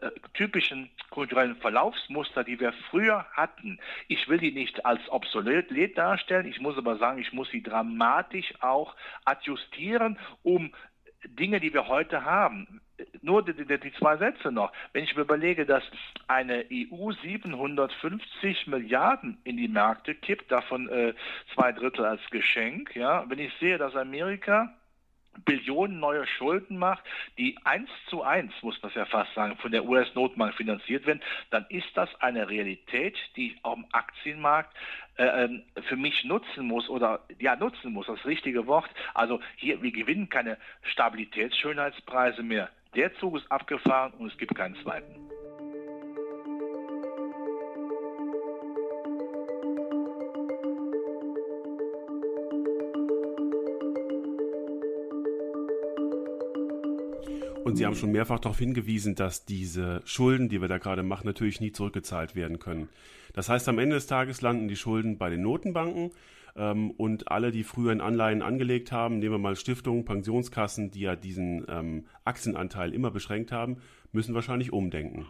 äh, 0.00 0.10
typischen 0.34 0.90
kulturellen 1.10 1.56
Verlaufsmuster, 1.56 2.44
die 2.44 2.58
wir 2.58 2.72
früher 2.90 3.26
hatten. 3.32 3.78
Ich 4.08 4.28
will 4.28 4.38
die 4.38 4.52
nicht 4.52 4.86
als 4.86 5.00
obsolet 5.10 5.70
darstellen, 5.96 6.46
ich 6.46 6.60
muss 6.60 6.78
aber 6.78 6.96
sagen, 6.96 7.18
ich 7.18 7.32
muss 7.32 7.50
sie 7.50 7.62
dramatisch 7.62 8.54
auch 8.60 8.94
adjustieren, 9.24 10.18
um 10.42 10.72
Dinge, 11.24 11.60
die 11.60 11.72
wir 11.72 11.88
heute 11.88 12.24
haben, 12.24 12.80
nur 13.22 13.44
die, 13.44 13.54
die, 13.54 13.78
die, 13.78 13.92
zwei 13.94 14.16
Sätze 14.16 14.50
noch. 14.50 14.72
Wenn 14.92 15.04
ich 15.04 15.14
mir 15.16 15.22
überlege, 15.22 15.66
dass 15.66 15.82
eine 16.28 16.66
EU 16.72 17.12
750 17.12 18.66
Milliarden 18.66 19.38
in 19.44 19.56
die 19.56 19.68
Märkte 19.68 20.14
kippt, 20.14 20.50
davon 20.50 20.88
äh, 20.88 21.14
zwei 21.54 21.72
Drittel 21.72 22.04
als 22.04 22.20
Geschenk, 22.30 22.94
ja, 22.94 23.28
wenn 23.28 23.38
ich 23.38 23.52
sehe, 23.54 23.78
dass 23.78 23.96
Amerika 23.96 24.74
Billionen 25.44 26.00
neue 26.00 26.26
Schulden 26.26 26.78
macht, 26.78 27.04
die 27.38 27.56
eins 27.64 27.88
zu 28.08 28.22
eins, 28.22 28.52
muss 28.62 28.80
man 28.82 28.90
es 28.90 28.96
ja 28.96 29.04
fast 29.04 29.32
sagen, 29.34 29.56
von 29.56 29.72
der 29.72 29.84
US-Notbank 29.84 30.54
finanziert 30.54 31.06
werden, 31.06 31.22
dann 31.50 31.66
ist 31.68 31.88
das 31.94 32.08
eine 32.20 32.48
Realität, 32.48 33.16
die 33.36 33.56
auch 33.62 33.76
im 33.76 33.86
Aktienmarkt 33.92 34.74
äh, 35.16 35.44
ähm, 35.44 35.62
für 35.88 35.96
mich 35.96 36.24
nutzen 36.24 36.66
muss 36.66 36.88
oder 36.88 37.20
ja 37.38 37.56
nutzen 37.56 37.92
muss, 37.92 38.06
das 38.06 38.24
richtige 38.24 38.66
Wort. 38.66 38.90
Also 39.14 39.40
hier, 39.56 39.82
wir 39.82 39.92
gewinnen 39.92 40.28
keine 40.28 40.56
Stabilitätsschönheitspreise 40.82 42.42
mehr. 42.42 42.70
Der 42.94 43.14
Zug 43.16 43.36
ist 43.36 43.50
abgefahren 43.50 44.12
und 44.18 44.32
es 44.32 44.38
gibt 44.38 44.54
keinen 44.54 44.76
zweiten. 44.76 45.29
Und 57.70 57.76
Sie 57.76 57.86
haben 57.86 57.94
schon 57.94 58.10
mehrfach 58.10 58.40
darauf 58.40 58.58
hingewiesen, 58.58 59.14
dass 59.14 59.44
diese 59.44 60.02
Schulden, 60.04 60.48
die 60.48 60.60
wir 60.60 60.66
da 60.66 60.78
gerade 60.78 61.04
machen, 61.04 61.26
natürlich 61.26 61.60
nie 61.60 61.70
zurückgezahlt 61.70 62.34
werden 62.34 62.58
können. 62.58 62.88
Das 63.32 63.48
heißt, 63.48 63.68
am 63.68 63.78
Ende 63.78 63.94
des 63.94 64.08
Tages 64.08 64.40
landen 64.40 64.66
die 64.66 64.74
Schulden 64.74 65.18
bei 65.18 65.30
den 65.30 65.42
Notenbanken 65.42 66.10
ähm, 66.56 66.90
und 66.90 67.30
alle, 67.30 67.52
die 67.52 67.62
früher 67.62 67.92
in 67.92 68.00
Anleihen 68.00 68.42
angelegt 68.42 68.90
haben, 68.90 69.20
nehmen 69.20 69.34
wir 69.34 69.38
mal 69.38 69.54
Stiftungen, 69.54 70.04
Pensionskassen, 70.04 70.90
die 70.90 71.02
ja 71.02 71.14
diesen 71.14 71.64
ähm, 71.68 72.06
Aktienanteil 72.24 72.92
immer 72.92 73.12
beschränkt 73.12 73.52
haben, 73.52 73.76
müssen 74.10 74.34
wahrscheinlich 74.34 74.72
umdenken. 74.72 75.26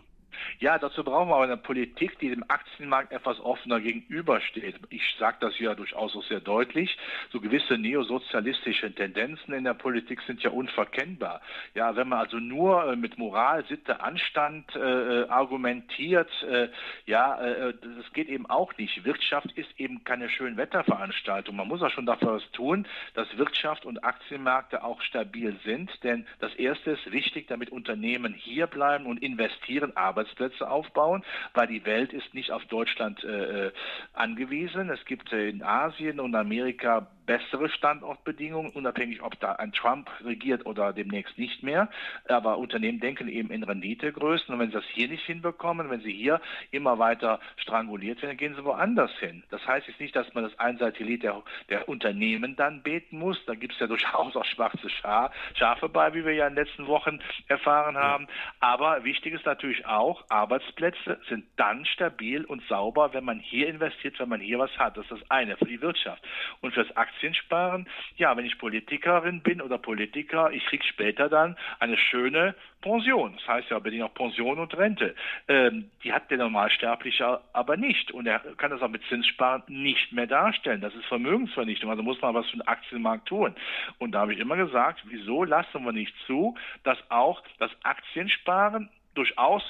Ja, 0.59 0.79
dazu 0.79 1.05
brauchen 1.05 1.29
wir 1.29 1.35
aber 1.37 1.45
eine 1.45 1.57
Politik, 1.57 2.19
die 2.19 2.31
dem 2.31 2.45
Aktienmarkt 2.49 3.13
etwas 3.13 3.41
offener 3.41 3.81
gegenübersteht. 3.81 4.77
Ich 4.91 5.03
sage 5.19 5.39
das 5.41 5.59
ja 5.59 5.75
durchaus 5.75 6.17
auch 6.17 6.25
sehr 6.25 6.41
deutlich. 6.41 6.97
So 7.31 7.41
gewisse 7.41 7.79
neosozialistische 7.79 8.95
Tendenzen 8.95 9.55
in 9.55 9.65
der 9.65 9.75
Politik 9.75 10.21
sind 10.27 10.43
ja 10.43 10.51
unverkennbar. 10.51 11.41
Ja, 11.75 11.97
wenn 11.97 12.09
man 12.09 12.21
also 12.21 12.39
nur 12.39 12.93
äh, 12.93 12.97
mit 12.97 13.19
Moral, 13.19 13.65
Sitte, 13.67 14.01
Anstand 14.01 14.75
äh, 14.75 14.81
äh, 14.81 15.29
argumentiert, 15.29 16.31
äh, 16.43 16.69
ja, 17.07 17.41
äh, 17.41 17.75
das 17.75 18.13
geht 18.13 18.29
eben 18.29 18.47
auch 18.47 18.77
nicht. 18.77 19.05
Wirtschaft 19.05 19.53
ist 19.53 19.69
eben 19.79 20.05
keine 20.05 20.29
Schönwetterveranstaltung. 20.29 21.57
Man 21.57 21.69
muss 21.69 21.83
auch 21.83 21.91
schon 21.91 22.07
dafür 22.07 22.35
was 22.35 22.51
tun, 22.53 22.87
dass 23.15 23.27
Wirtschaft 23.37 23.85
und 23.85 24.05
Aktienmärkte 24.05 24.83
auch 24.85 25.01
stabil 25.03 25.57
sind. 25.65 25.91
Denn 26.03 26.27
das 26.39 26.55
Erste 26.55 26.93
ist 26.93 27.13
wichtig, 27.13 27.47
damit 27.49 27.71
Unternehmen 27.71 28.35
hier 28.35 28.67
bleiben 28.67 29.07
und 29.07 29.23
investieren, 29.23 29.97
Arbeitsplätze 29.97 30.30
Arbeitsplätze 30.31 30.71
aufbauen, 30.71 31.25
weil 31.55 31.67
die 31.67 31.85
Welt 31.85 32.13
ist 32.13 32.35
nicht 32.35 32.51
auf 32.51 32.65
Deutschland 32.67 33.23
äh, 33.25 33.67
äh 33.67 33.73
angewiesen. 34.13 34.91
Es 34.91 35.05
gibt 35.05 35.33
äh, 35.33 35.49
in 35.49 35.63
Asien 35.63 36.21
und 36.21 36.35
Amerika 36.35 37.09
bessere 37.31 37.69
Standortbedingungen, 37.69 38.73
unabhängig 38.73 39.23
ob 39.23 39.39
da 39.39 39.53
ein 39.53 39.71
Trump 39.71 40.11
regiert 40.25 40.67
oder 40.67 40.93
demnächst 40.93 41.39
nicht 41.39 41.63
mehr. 41.63 41.89
Aber 42.27 42.59
Unternehmen 42.59 42.99
denken 42.99 43.29
eben 43.29 43.53
in 43.53 43.63
Renditegrößen 43.63 44.53
und 44.53 44.59
wenn 44.59 44.71
sie 44.71 44.77
das 44.77 44.85
hier 44.87 45.07
nicht 45.07 45.25
hinbekommen, 45.25 45.91
wenn 45.91 46.01
sie 46.01 46.13
hier 46.13 46.41
immer 46.73 46.99
weiter 46.99 47.39
stranguliert 47.57 48.21
werden, 48.23 48.37
gehen 48.37 48.57
sie 48.57 48.65
woanders 48.65 49.13
hin. 49.21 49.45
Das 49.51 49.65
heißt 49.65 49.87
jetzt 49.87 50.01
nicht, 50.01 50.17
dass 50.17 50.35
man 50.35 50.43
das 50.43 50.59
einseitige 50.59 51.05
Lied 51.05 51.23
der, 51.23 51.41
der 51.69 51.89
Unternehmen 51.89 52.57
dann 52.57 52.83
beten 52.83 53.21
muss. 53.21 53.39
Da 53.47 53.55
gibt 53.55 53.75
es 53.75 53.79
ja 53.79 53.87
durchaus 53.95 54.35
auch 54.35 54.45
schwarze 54.45 54.91
Scha 54.91 55.31
Schafe 55.55 55.89
bei, 55.89 56.13
wie 56.15 56.25
wir 56.25 56.35
ja 56.35 56.49
in 56.49 56.57
den 56.57 56.65
letzten 56.65 56.89
Wochen 56.89 57.21
erfahren 57.47 57.97
haben. 57.97 58.27
Aber 58.59 59.05
wichtig 59.05 59.35
ist 59.35 59.47
natürlich 59.47 59.87
auch, 59.87 60.20
Arbeitsplätze 60.29 61.19
sind 61.29 61.45
dann 61.57 61.85
stabil 61.85 62.45
und 62.45 62.63
sauber, 62.69 63.13
wenn 63.13 63.25
man 63.25 63.39
hier 63.39 63.69
investiert, 63.69 64.19
wenn 64.19 64.29
man 64.29 64.41
hier 64.41 64.59
was 64.59 64.77
hat. 64.79 64.97
Das 64.97 65.05
ist 65.05 65.13
das 65.13 65.31
eine 65.31 65.57
für 65.57 65.67
die 65.67 65.81
Wirtschaft. 65.81 66.23
Und 66.61 66.75
fürs 66.75 66.95
Aktien 66.97 67.21
Aktien 67.21 67.35
sparen. 67.35 67.87
Ja, 68.17 68.37
wenn 68.37 68.47
ich 68.47 68.59
Politikerin 68.59 69.43
bin 69.43 69.61
oder 69.61 69.79
Politiker, 69.79 70.51
ich 70.53 70.65
kriege 70.67 70.85
später 70.85 71.29
dann 71.29 71.57
eine 71.79 71.99
schöne 71.99 72.55
Pension. 72.81 73.35
Das 73.37 73.47
heißt 73.47 73.71
ja 73.71 73.79
bedingt 73.79 74.05
auch 74.05 74.15
Pension 74.15 74.59
und 74.59 74.77
Rente. 74.77 75.15
Ähm, 75.49 75.91
die 76.03 76.13
hat 76.13 76.31
der 76.31 76.39
Normalsterbliche 76.39 77.41
aber 77.53 77.77
nicht. 77.77 78.11
Und 78.13 78.27
er 78.27 78.41
kann 78.57 78.71
das 78.71 78.81
auch 78.81 78.89
mit 78.89 79.03
Zinssparen 79.09 79.63
nicht 79.69 80.13
mehr 80.13 80.27
darstellen. 80.27 80.81
Das 80.81 80.95
ist 80.95 81.05
Vermögensvernichtung. 81.07 81.91
Also 81.91 82.03
muss 82.03 82.21
man 82.23 82.35
was 82.35 82.47
für 82.47 82.57
den 82.57 82.67
Aktienmarkt 82.67 83.29
tun. 83.29 83.55
Und 83.99 84.13
da 84.13 84.21
habe 84.21 84.33
ich 84.33 84.41
immer 84.41 84.57
gesagt, 84.57 85.01
wieso 85.05 85.45
lassen 85.45 85.85
wir 85.85 85.93
nicht 85.93 86.15
zu, 86.27 86.57
dass 86.85 86.99
auch 87.11 87.43
das 87.59 87.71
Aktiensparen 87.83 88.89
durchaus 89.15 89.63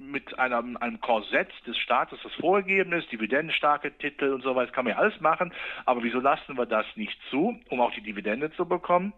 mit 0.00 0.38
einem, 0.38 0.76
einem 0.78 1.00
Korsett 1.00 1.50
des 1.66 1.76
Staates, 1.78 2.18
das 2.22 2.32
vorgegeben 2.34 2.92
ist, 2.92 3.12
dividendenstarke 3.12 3.92
Titel 3.98 4.32
und 4.32 4.42
so 4.42 4.54
weiter, 4.56 4.72
kann 4.72 4.84
man 4.84 4.94
ja 4.94 4.98
alles 4.98 5.20
machen. 5.20 5.52
Aber 5.84 6.02
wieso 6.02 6.20
lassen 6.20 6.56
wir 6.56 6.66
das 6.66 6.86
nicht 6.96 7.18
zu, 7.30 7.58
um 7.68 7.80
auch 7.80 7.92
die 7.92 8.02
Dividende 8.02 8.50
zu 8.52 8.66
bekommen? 8.66 9.12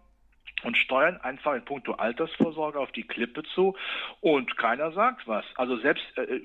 Und 0.63 0.77
steuern 0.77 1.19
einfach 1.21 1.53
in 1.53 1.65
puncto 1.65 1.93
Altersvorsorge 1.93 2.79
auf 2.79 2.91
die 2.91 3.03
Klippe 3.03 3.43
zu 3.43 3.75
und 4.21 4.57
keiner 4.57 4.91
sagt 4.91 5.27
was. 5.27 5.45
Also 5.55 5.77
selbst, 5.77 6.03
äh, 6.17 6.41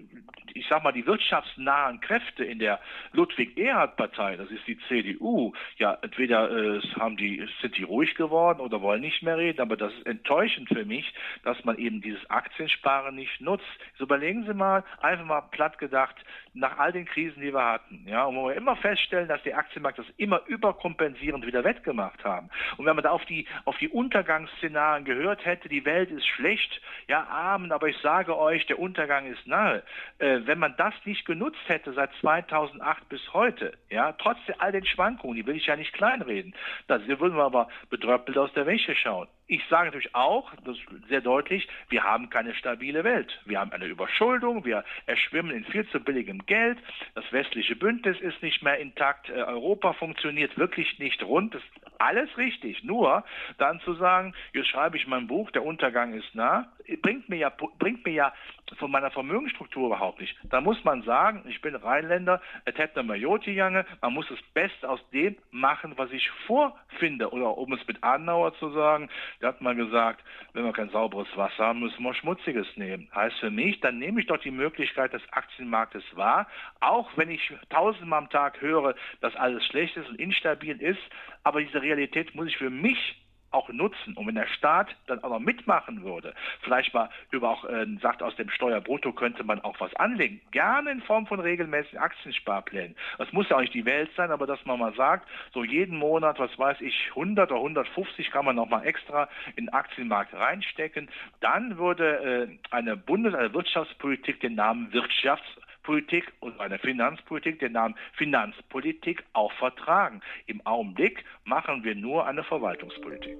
ich 0.54 0.66
sag 0.68 0.82
mal, 0.82 0.92
die 0.92 1.06
wirtschaftsnahen 1.06 2.00
Kräfte 2.00 2.44
in 2.44 2.58
der 2.58 2.80
Ludwig-Erhard-Partei, 3.12 4.36
das 4.36 4.50
ist 4.50 4.66
die 4.66 4.78
CDU, 4.88 5.52
ja, 5.76 5.98
entweder 6.02 6.50
äh, 6.50 6.80
haben 6.98 7.16
die, 7.16 7.46
sind 7.60 7.76
die 7.76 7.84
ruhig 7.84 8.14
geworden 8.14 8.60
oder 8.60 8.80
wollen 8.82 9.00
nicht 9.00 9.22
mehr 9.22 9.38
reden, 9.38 9.60
aber 9.60 9.76
das 9.76 9.92
ist 9.92 10.06
enttäuschend 10.06 10.68
für 10.68 10.84
mich, 10.84 11.12
dass 11.44 11.64
man 11.64 11.78
eben 11.78 12.00
dieses 12.00 12.28
Aktiensparen 12.30 13.14
nicht 13.14 13.40
nutzt. 13.40 13.64
So 13.98 14.04
überlegen 14.04 14.44
Sie 14.44 14.54
mal, 14.54 14.84
einfach 15.00 15.24
mal 15.24 15.42
platt 15.42 15.78
gedacht, 15.78 16.16
nach 16.58 16.78
all 16.78 16.92
den 16.92 17.06
Krisen, 17.06 17.40
die 17.40 17.52
wir 17.52 17.64
hatten, 17.64 18.04
ja, 18.06 18.24
und 18.24 18.36
wo 18.36 18.48
wir 18.48 18.56
immer 18.56 18.76
feststellen, 18.76 19.28
dass 19.28 19.42
die 19.42 19.54
Aktienmärkte 19.54 20.02
das 20.02 20.14
immer 20.16 20.42
überkompensierend 20.46 21.46
wieder 21.46 21.64
wettgemacht 21.64 22.24
haben. 22.24 22.50
Und 22.76 22.86
wenn 22.86 22.96
man 22.96 23.04
da 23.04 23.10
auf 23.10 23.24
die, 23.26 23.46
auf 23.64 23.76
die 23.78 23.88
Untergangsszenarien 23.88 25.04
gehört 25.04 25.44
hätte, 25.44 25.68
die 25.68 25.84
Welt 25.84 26.10
ist 26.10 26.26
schlecht, 26.26 26.80
ja, 27.06 27.26
Amen, 27.28 27.72
aber 27.72 27.88
ich 27.88 27.96
sage 27.98 28.36
euch, 28.36 28.66
der 28.66 28.78
Untergang 28.78 29.26
ist 29.26 29.46
nahe. 29.46 29.82
Äh, 30.18 30.40
wenn 30.44 30.58
man 30.58 30.74
das 30.76 30.94
nicht 31.04 31.24
genutzt 31.24 31.68
hätte 31.68 31.92
seit 31.92 32.12
2008 32.20 33.08
bis 33.08 33.32
heute, 33.32 33.72
ja, 33.90 34.12
trotz 34.12 34.38
all 34.58 34.72
den 34.72 34.84
Schwankungen, 34.84 35.36
die 35.36 35.46
will 35.46 35.56
ich 35.56 35.66
ja 35.66 35.76
nicht 35.76 35.92
kleinreden, 35.92 36.54
da 36.86 37.00
würden 37.06 37.36
wir 37.36 37.44
aber 37.44 37.68
bedröppelt 37.90 38.36
aus 38.36 38.52
der 38.54 38.66
Wäsche 38.66 38.94
schauen. 38.96 39.28
Ich 39.50 39.64
sage 39.70 39.86
natürlich 39.86 40.14
auch, 40.14 40.52
das 40.66 40.76
ist 40.76 41.08
sehr 41.08 41.22
deutlich, 41.22 41.66
wir 41.88 42.04
haben 42.04 42.28
keine 42.28 42.54
stabile 42.54 43.02
Welt. 43.02 43.40
Wir 43.46 43.58
haben 43.58 43.72
eine 43.72 43.86
Überschuldung, 43.86 44.66
wir 44.66 44.84
erschwimmen 45.06 45.50
in 45.50 45.64
viel 45.64 45.88
zu 45.88 46.00
billigem 46.00 46.44
Geld, 46.44 46.76
das 47.14 47.24
westliche 47.32 47.74
Bündnis 47.74 48.20
ist 48.20 48.42
nicht 48.42 48.62
mehr 48.62 48.78
intakt, 48.78 49.30
äh, 49.30 49.32
Europa 49.32 49.94
funktioniert 49.94 50.58
wirklich 50.58 50.98
nicht 50.98 51.22
rund, 51.22 51.54
das 51.54 51.62
ist 51.62 52.00
alles 52.00 52.28
richtig. 52.36 52.84
Nur 52.84 53.24
dann 53.56 53.80
zu 53.80 53.94
sagen, 53.94 54.34
jetzt 54.52 54.68
schreibe 54.68 54.98
ich 54.98 55.06
mein 55.06 55.26
Buch, 55.26 55.50
der 55.50 55.64
Untergang 55.64 56.12
ist 56.12 56.34
nah, 56.34 56.70
bringt 57.00 57.30
mir 57.30 57.36
ja, 57.36 57.50
bringt 57.78 58.04
mir 58.04 58.12
ja 58.12 58.34
von 58.76 58.90
meiner 58.90 59.10
Vermögensstruktur 59.10 59.86
überhaupt 59.86 60.20
nicht. 60.20 60.36
Da 60.50 60.60
muss 60.60 60.82
man 60.84 61.02
sagen, 61.02 61.44
ich 61.48 61.60
bin 61.60 61.74
Rheinländer, 61.74 62.40
et 62.64 62.78
hätte 62.78 63.02
Majoti 63.02 63.52
Jange, 63.52 63.86
man 64.00 64.12
muss 64.12 64.28
das 64.28 64.40
Beste 64.54 64.88
aus 64.88 65.00
dem 65.10 65.36
machen, 65.50 65.94
was 65.96 66.10
ich 66.12 66.28
vorfinde. 66.46 67.30
Oder 67.32 67.56
um 67.56 67.72
es 67.72 67.86
mit 67.86 68.02
Adenauer 68.02 68.54
zu 68.58 68.70
sagen, 68.70 69.08
der 69.40 69.48
hat 69.48 69.60
mal 69.60 69.74
gesagt, 69.74 70.22
wenn 70.52 70.64
wir 70.64 70.72
kein 70.72 70.90
sauberes 70.90 71.28
Wasser 71.36 71.66
haben, 71.66 71.80
müssen 71.80 72.02
wir 72.02 72.14
schmutziges 72.14 72.66
nehmen. 72.76 73.08
Heißt 73.14 73.38
für 73.38 73.50
mich, 73.50 73.80
dann 73.80 73.98
nehme 73.98 74.20
ich 74.20 74.26
doch 74.26 74.38
die 74.38 74.50
Möglichkeit 74.50 75.12
des 75.12 75.22
Aktienmarktes 75.32 76.04
wahr, 76.16 76.46
auch 76.80 77.10
wenn 77.16 77.30
ich 77.30 77.52
tausendmal 77.70 78.18
am 78.18 78.30
Tag 78.30 78.60
höre, 78.60 78.94
dass 79.20 79.34
alles 79.36 79.64
schlecht 79.66 79.96
ist 79.96 80.08
und 80.08 80.20
instabil 80.20 80.80
ist, 80.80 81.00
aber 81.42 81.60
diese 81.60 81.80
Realität 81.80 82.34
muss 82.34 82.48
ich 82.48 82.56
für 82.56 82.70
mich 82.70 83.16
auch 83.50 83.68
nutzen. 83.70 84.14
Und 84.14 84.26
wenn 84.26 84.34
der 84.34 84.46
Staat 84.46 84.94
dann 85.06 85.22
auch 85.22 85.30
noch 85.30 85.40
mitmachen 85.40 86.02
würde, 86.02 86.34
vielleicht 86.62 86.92
mal 86.94 87.08
über 87.30 87.50
auch 87.50 87.64
äh, 87.64 87.86
sagt, 88.00 88.22
aus 88.22 88.36
dem 88.36 88.50
Steuerbrutto 88.50 89.12
könnte 89.12 89.44
man 89.44 89.60
auch 89.60 89.78
was 89.80 89.94
anlegen, 89.96 90.40
gerne 90.50 90.90
in 90.90 91.02
Form 91.02 91.26
von 91.26 91.40
regelmäßigen 91.40 91.98
Aktiensparplänen. 91.98 92.96
Das 93.16 93.32
muss 93.32 93.48
ja 93.48 93.56
auch 93.56 93.60
nicht 93.60 93.74
die 93.74 93.84
Welt 93.84 94.10
sein, 94.16 94.30
aber 94.30 94.46
dass 94.46 94.64
man 94.66 94.78
mal 94.78 94.94
sagt, 94.94 95.28
so 95.52 95.64
jeden 95.64 95.96
Monat, 95.98 96.38
was 96.38 96.56
weiß 96.58 96.80
ich, 96.80 97.08
100 97.10 97.50
oder 97.50 97.60
150 97.60 98.30
kann 98.30 98.44
man 98.44 98.56
noch 98.56 98.68
mal 98.68 98.84
extra 98.84 99.28
in 99.56 99.66
den 99.66 99.72
Aktienmarkt 99.72 100.34
reinstecken, 100.34 101.08
dann 101.40 101.78
würde 101.78 102.48
äh, 102.50 102.74
eine 102.74 102.96
Bundes-, 102.96 103.34
eine 103.34 103.52
Wirtschaftspolitik 103.52 104.40
den 104.40 104.54
Namen 104.54 104.90
Wirtschafts- 104.92 105.67
Politik 105.88 106.30
und 106.40 106.60
eine 106.60 106.78
Finanzpolitik 106.78 107.60
den 107.60 107.72
Namen 107.72 107.94
Finanzpolitik 108.12 109.24
auch 109.32 109.50
vertragen. 109.52 110.20
Im 110.44 110.60
Augenblick 110.66 111.24
machen 111.46 111.82
wir 111.82 111.94
nur 111.94 112.26
eine 112.26 112.44
Verwaltungspolitik. 112.44 113.38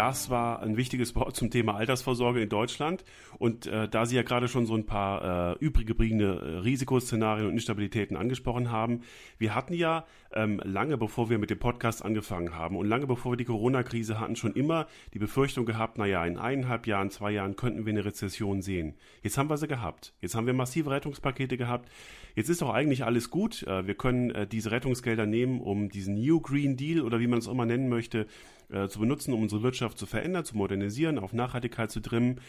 Das 0.00 0.30
war 0.30 0.62
ein 0.62 0.78
wichtiges 0.78 1.14
Wort 1.14 1.36
zum 1.36 1.50
Thema 1.50 1.74
Altersvorsorge 1.74 2.40
in 2.40 2.48
Deutschland. 2.48 3.04
Und 3.38 3.66
äh, 3.66 3.86
da 3.86 4.06
Sie 4.06 4.16
ja 4.16 4.22
gerade 4.22 4.48
schon 4.48 4.64
so 4.64 4.74
ein 4.74 4.86
paar 4.86 5.52
äh, 5.52 5.58
übrig 5.62 5.86
gebliebene 5.86 6.24
äh, 6.24 6.56
Risikoszenarien 6.60 7.46
und 7.48 7.52
Instabilitäten 7.52 8.16
angesprochen 8.16 8.70
haben, 8.70 9.02
wir 9.36 9.54
hatten 9.54 9.74
ja 9.74 10.06
ähm, 10.32 10.58
lange 10.64 10.96
bevor 10.96 11.28
wir 11.28 11.38
mit 11.38 11.50
dem 11.50 11.58
Podcast 11.58 12.02
angefangen 12.02 12.54
haben 12.54 12.76
und 12.76 12.86
lange 12.86 13.06
bevor 13.06 13.32
wir 13.32 13.36
die 13.36 13.44
Corona-Krise 13.44 14.18
hatten, 14.18 14.36
schon 14.36 14.54
immer 14.54 14.86
die 15.12 15.18
Befürchtung 15.18 15.66
gehabt, 15.66 15.98
naja, 15.98 16.24
in 16.24 16.38
eineinhalb 16.38 16.86
Jahren, 16.86 17.10
zwei 17.10 17.32
Jahren 17.32 17.56
könnten 17.56 17.84
wir 17.84 17.92
eine 17.92 18.06
Rezession 18.06 18.62
sehen. 18.62 18.94
Jetzt 19.22 19.36
haben 19.36 19.50
wir 19.50 19.58
sie 19.58 19.68
gehabt. 19.68 20.14
Jetzt 20.22 20.34
haben 20.34 20.46
wir 20.46 20.54
massive 20.54 20.90
Rettungspakete 20.90 21.58
gehabt. 21.58 21.90
Jetzt 22.36 22.48
ist 22.48 22.62
doch 22.62 22.72
eigentlich 22.72 23.04
alles 23.04 23.28
gut. 23.28 23.64
Äh, 23.64 23.86
wir 23.86 23.96
können 23.96 24.30
äh, 24.30 24.46
diese 24.46 24.70
Rettungsgelder 24.70 25.26
nehmen, 25.26 25.60
um 25.60 25.90
diesen 25.90 26.14
New 26.14 26.40
Green 26.40 26.78
Deal 26.78 27.02
oder 27.02 27.20
wie 27.20 27.26
man 27.26 27.40
es 27.40 27.48
auch 27.48 27.52
immer 27.52 27.66
nennen 27.66 27.90
möchte, 27.90 28.26
äh, 28.72 28.88
zu 28.88 29.00
benutzen, 29.00 29.32
um 29.32 29.42
unsere 29.42 29.62
Wirtschaft 29.62 29.98
zu 29.98 30.06
verändern, 30.06 30.44
zu 30.44 30.56
modernisieren, 30.56 31.18
auf 31.18 31.32
Nachhaltigkeit 31.32 31.90
zu 31.90 32.00
trimmen. 32.00 32.40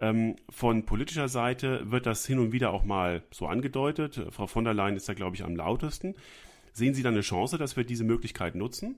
Ähm, 0.00 0.36
von 0.50 0.84
politischer 0.84 1.28
Seite 1.28 1.90
wird 1.90 2.06
das 2.06 2.26
hin 2.26 2.38
und 2.38 2.52
wieder 2.52 2.72
auch 2.72 2.84
mal 2.84 3.22
so 3.30 3.46
angedeutet. 3.46 4.20
Frau 4.30 4.46
von 4.46 4.64
der 4.64 4.74
Leyen 4.74 4.96
ist 4.96 5.08
da, 5.08 5.14
glaube 5.14 5.36
ich, 5.36 5.44
am 5.44 5.56
lautesten. 5.56 6.14
Sehen 6.72 6.94
Sie 6.94 7.02
da 7.02 7.10
eine 7.10 7.20
Chance, 7.20 7.58
dass 7.58 7.76
wir 7.76 7.84
diese 7.84 8.04
Möglichkeit 8.04 8.54
nutzen? 8.54 8.96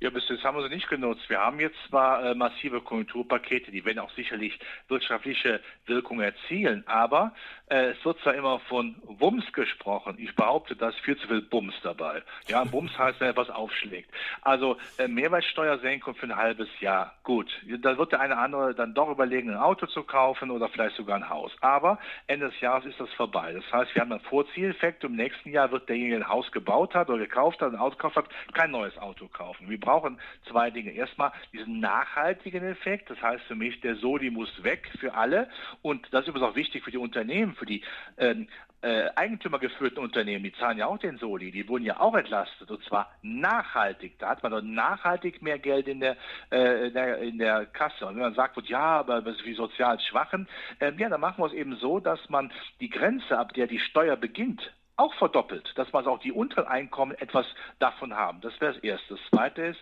Ja, 0.00 0.10
bis 0.10 0.28
jetzt 0.28 0.44
haben 0.44 0.56
wir 0.56 0.68
sie 0.68 0.74
nicht 0.74 0.88
genutzt. 0.88 1.28
Wir 1.28 1.40
haben 1.40 1.60
jetzt 1.60 1.76
zwar 1.88 2.24
äh, 2.24 2.34
massive 2.34 2.80
Konjunkturpakete, 2.80 3.70
die 3.70 3.84
werden 3.84 4.00
auch 4.00 4.10
sicherlich 4.10 4.58
wirtschaftliche 4.88 5.60
Wirkung 5.86 6.20
erzielen, 6.20 6.84
aber 6.86 7.32
äh, 7.68 7.92
es 7.92 8.04
wird 8.04 8.18
zwar 8.20 8.34
immer 8.34 8.58
von 8.60 8.96
Wumms 9.04 9.50
gesprochen. 9.52 10.16
Ich 10.18 10.34
behaupte, 10.34 10.76
da 10.76 10.90
ist 10.90 11.00
viel 11.00 11.16
zu 11.16 11.28
viel 11.28 11.40
Bums 11.42 11.74
dabei. 11.82 12.22
Ja, 12.48 12.64
Bums 12.70 12.96
heißt, 12.98 13.20
wenn 13.20 13.28
etwas 13.30 13.50
aufschlägt. 13.50 14.10
Also 14.42 14.76
äh, 14.98 15.08
Mehrwertsteuersenkung 15.08 16.14
für 16.14 16.26
ein 16.26 16.36
halbes 16.36 16.68
Jahr. 16.80 17.14
Gut, 17.22 17.50
da 17.80 17.96
wird 17.96 18.12
der 18.12 18.20
eine 18.20 18.36
andere 18.36 18.74
dann 18.74 18.94
doch 18.94 19.08
überlegen, 19.08 19.50
ein 19.50 19.56
Auto 19.56 19.86
zu 19.86 20.02
kaufen 20.02 20.50
oder 20.50 20.68
vielleicht 20.68 20.96
sogar 20.96 21.16
ein 21.16 21.28
Haus. 21.28 21.52
Aber 21.60 21.98
Ende 22.26 22.50
des 22.50 22.60
Jahres 22.60 22.84
ist 22.84 23.00
das 23.00 23.12
vorbei. 23.12 23.52
Das 23.52 23.72
heißt, 23.72 23.94
wir 23.94 24.02
haben 24.02 24.12
einen 24.12 24.20
Vorzieleffekt. 24.20 25.04
Im 25.04 25.16
nächsten 25.16 25.50
Jahr 25.50 25.70
wird 25.70 25.88
derjenige, 25.88 26.18
der 26.18 26.26
ein 26.26 26.28
Haus 26.28 26.50
gebaut 26.52 26.94
hat 26.94 27.08
oder 27.08 27.18
gekauft 27.18 27.60
hat, 27.60 27.72
ein 27.72 27.78
Auto 27.78 27.96
gekauft 27.96 28.16
hat, 28.16 28.28
kein 28.52 28.70
neues 28.70 28.96
Auto 28.98 29.28
kaufen. 29.28 29.68
Wir 29.68 29.80
brauchen 29.84 30.18
zwei 30.48 30.70
Dinge. 30.70 30.92
Erstmal 30.92 31.32
diesen 31.52 31.80
nachhaltigen 31.80 32.64
Effekt. 32.64 33.10
Das 33.10 33.20
heißt 33.20 33.44
für 33.44 33.54
mich, 33.54 33.80
der 33.80 33.96
Soli 33.96 34.30
muss 34.30 34.62
weg 34.62 34.90
für 34.98 35.14
alle. 35.14 35.48
Und 35.82 36.06
das 36.12 36.22
ist 36.22 36.28
übrigens 36.28 36.50
auch 36.50 36.56
wichtig 36.56 36.82
für 36.82 36.90
die 36.90 36.98
Unternehmen, 36.98 37.54
für 37.54 37.66
die 37.66 37.82
ähm, 38.18 38.48
äh, 38.84 39.10
eigentümergeführten 39.16 39.98
Unternehmen, 39.98 40.44
die 40.44 40.52
zahlen 40.52 40.76
ja 40.76 40.86
auch 40.86 40.98
den 40.98 41.16
Soli, 41.16 41.50
die 41.50 41.66
wurden 41.68 41.84
ja 41.84 42.00
auch 42.00 42.14
entlastet 42.14 42.70
und 42.70 42.84
zwar 42.84 43.10
nachhaltig. 43.22 44.18
Da 44.18 44.28
hat 44.28 44.42
man 44.42 44.52
doch 44.52 44.60
nachhaltig 44.60 45.40
mehr 45.40 45.58
Geld 45.58 45.88
in 45.88 46.00
der, 46.00 46.16
äh, 46.50 46.88
in 46.88 46.94
der, 46.94 47.18
in 47.18 47.38
der 47.38 47.66
Kasse. 47.66 48.06
Und 48.06 48.16
wenn 48.16 48.22
man 48.22 48.34
sagt, 48.34 48.60
ja, 48.68 48.98
aber 49.00 49.22
das 49.22 49.36
ist 49.36 49.46
wie 49.46 49.54
sozial 49.54 49.98
Schwachen, 50.00 50.46
äh, 50.80 50.92
ja, 50.98 51.08
dann 51.08 51.20
machen 51.20 51.42
wir 51.42 51.46
es 51.46 51.54
eben 51.54 51.76
so, 51.76 51.98
dass 51.98 52.28
man 52.28 52.52
die 52.80 52.90
Grenze, 52.90 53.38
ab 53.38 53.54
der 53.54 53.66
die 53.66 53.78
Steuer 53.78 54.16
beginnt, 54.16 54.70
auch 54.96 55.14
verdoppelt, 55.14 55.72
dass 55.76 55.92
man 55.92 56.06
auch 56.06 56.20
die 56.20 56.32
Untereinkommen 56.32 57.16
etwas 57.18 57.46
davon 57.78 58.14
haben. 58.14 58.40
Das 58.40 58.60
wäre 58.60 58.74
das 58.74 58.82
Erste. 58.82 59.14
Das 59.14 59.30
Zweite 59.30 59.62
ist, 59.62 59.80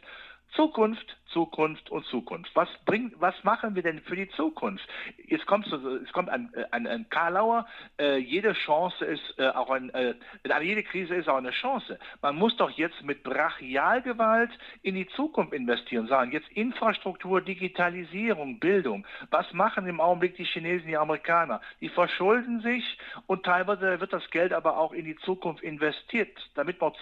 Zukunft, 0.55 1.17
Zukunft 1.33 1.91
und 1.91 2.05
Zukunft. 2.07 2.51
Was 2.55 2.69
bringt, 2.85 3.19
was 3.21 3.35
machen 3.43 3.75
wir 3.75 3.83
denn 3.83 4.01
für 4.01 4.17
die 4.17 4.29
Zukunft? 4.31 4.87
Jetzt 5.27 5.47
kommt, 5.47 5.67
es 5.67 6.13
kommt 6.13 6.29
ein, 6.29 6.53
ein, 6.71 6.87
ein 6.87 7.09
Karlauer. 7.09 7.67
Äh, 7.99 8.19
jede 8.19 8.53
Chance 8.53 9.05
ist 9.05 9.39
äh, 9.39 9.49
auch 9.49 9.71
ein, 9.71 9.91
äh, 9.95 10.15
jede 10.63 10.83
Krise 10.83 11.15
ist 11.15 11.29
auch 11.29 11.37
eine 11.37 11.51
Chance. 11.51 11.99
Man 12.21 12.37
muss 12.37 12.57
doch 12.57 12.71
jetzt 12.71 13.03
mit 13.03 13.23
Brachialgewalt 13.23 14.51
in 14.83 14.95
die 14.95 15.09
Zukunft 15.09 15.55
investieren, 15.55 16.07
sagen 16.07 16.33
jetzt 16.33 16.51
Infrastruktur, 16.51 17.41
Digitalisierung, 17.41 18.59
Bildung. 18.59 19.07
Was 19.31 19.51
machen 19.53 19.87
im 19.87 20.01
Augenblick 20.01 20.37
die 20.37 20.45
Chinesen, 20.45 20.89
die 20.89 20.97
Amerikaner? 20.97 21.61
Die 21.81 21.89
verschulden 21.89 22.61
sich 22.61 22.99
und 23.27 23.45
teilweise 23.45 24.01
wird 24.01 24.13
das 24.13 24.29
Geld 24.31 24.53
aber 24.53 24.77
auch 24.77 24.93
in 24.93 25.07
die 25.07 25.17
Zukunft 25.17 25.63
investiert, 25.63 26.31
damit 26.55 26.81
man 26.81 26.93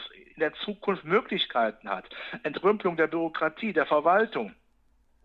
der 0.41 0.55
Zukunft 0.55 1.05
Möglichkeiten 1.05 1.89
hat. 1.89 2.09
Entrümpelung 2.43 2.97
der 2.97 3.07
Bürokratie, 3.07 3.73
der 3.73 3.87
Verwaltung. 3.87 4.55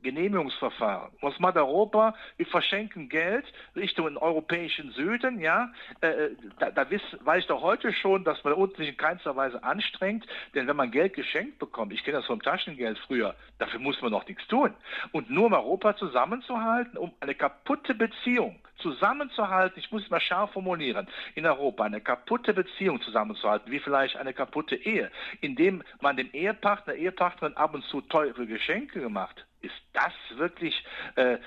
Genehmigungsverfahren. 0.06 1.12
Was 1.22 1.38
macht 1.40 1.58
Europa? 1.58 2.16
Wir 2.38 2.46
verschenken 2.46 3.10
Geld 3.10 3.46
Richtung 3.76 4.06
den 4.06 4.18
europäischen 4.18 4.92
Süden, 4.92 5.42
ja. 5.42 5.72
Äh, 6.02 6.30
da, 6.60 6.72
da 6.72 6.90
wiss, 6.90 7.02
weiß 7.22 7.42
ich 7.42 7.48
doch 7.48 7.62
heute 7.62 7.92
schon, 7.92 8.24
dass 8.24 8.44
man 8.44 8.54
uns 8.54 8.78
nicht 8.78 8.90
in 8.90 8.98
keinster 8.98 9.36
Weise 9.36 9.62
anstrengt, 9.64 10.26
denn 10.54 10.68
wenn 10.68 10.76
man 10.76 10.92
Geld 10.92 11.14
geschenkt 11.14 11.60
bekommt, 11.60 11.92
ich 11.92 12.04
kenne 12.04 12.18
das 12.18 12.26
vom 12.28 12.42
Taschengeld 12.42 12.98
früher, 13.00 13.36
dafür 13.58 13.80
muss 13.80 14.02
man 14.02 14.12
noch 14.12 14.28
nichts 14.28 14.48
tun. 14.48 14.74
Und 15.12 15.30
nur 15.30 15.48
um 15.48 15.54
Europa 15.54 15.98
zusammenzuhalten, 15.98 16.98
um 16.98 17.12
eine 17.20 17.36
kaputte 17.36 17.96
Beziehung 17.96 18.60
zusammenzuhalten, 18.78 19.80
ich 19.80 19.92
muss 19.92 20.04
es 20.04 20.10
mal 20.10 20.20
scharf 20.20 20.52
formulieren, 20.52 21.08
in 21.34 21.46
Europa 21.46 21.84
eine 21.84 22.02
kaputte 22.02 22.54
Beziehung 22.54 23.02
zusammenzuhalten, 23.02 23.72
wie 23.72 23.80
vielleicht 23.80 24.18
eine 24.18 24.34
kaputte 24.34 24.76
Ehe, 24.76 25.12
indem 25.42 25.84
man 26.02 26.18
dem 26.18 26.30
Ehepartner, 26.32 26.94
Ehepartnerin 26.94 27.58
ab 27.58 27.74
und 27.74 27.84
zu 27.86 28.02
teure 28.02 28.46
Geschenke 28.46 29.00
gemacht. 29.00 29.46
Ist 29.66 29.82
das 29.94 30.14
wirklich 30.38 30.84
äh, 31.16 31.38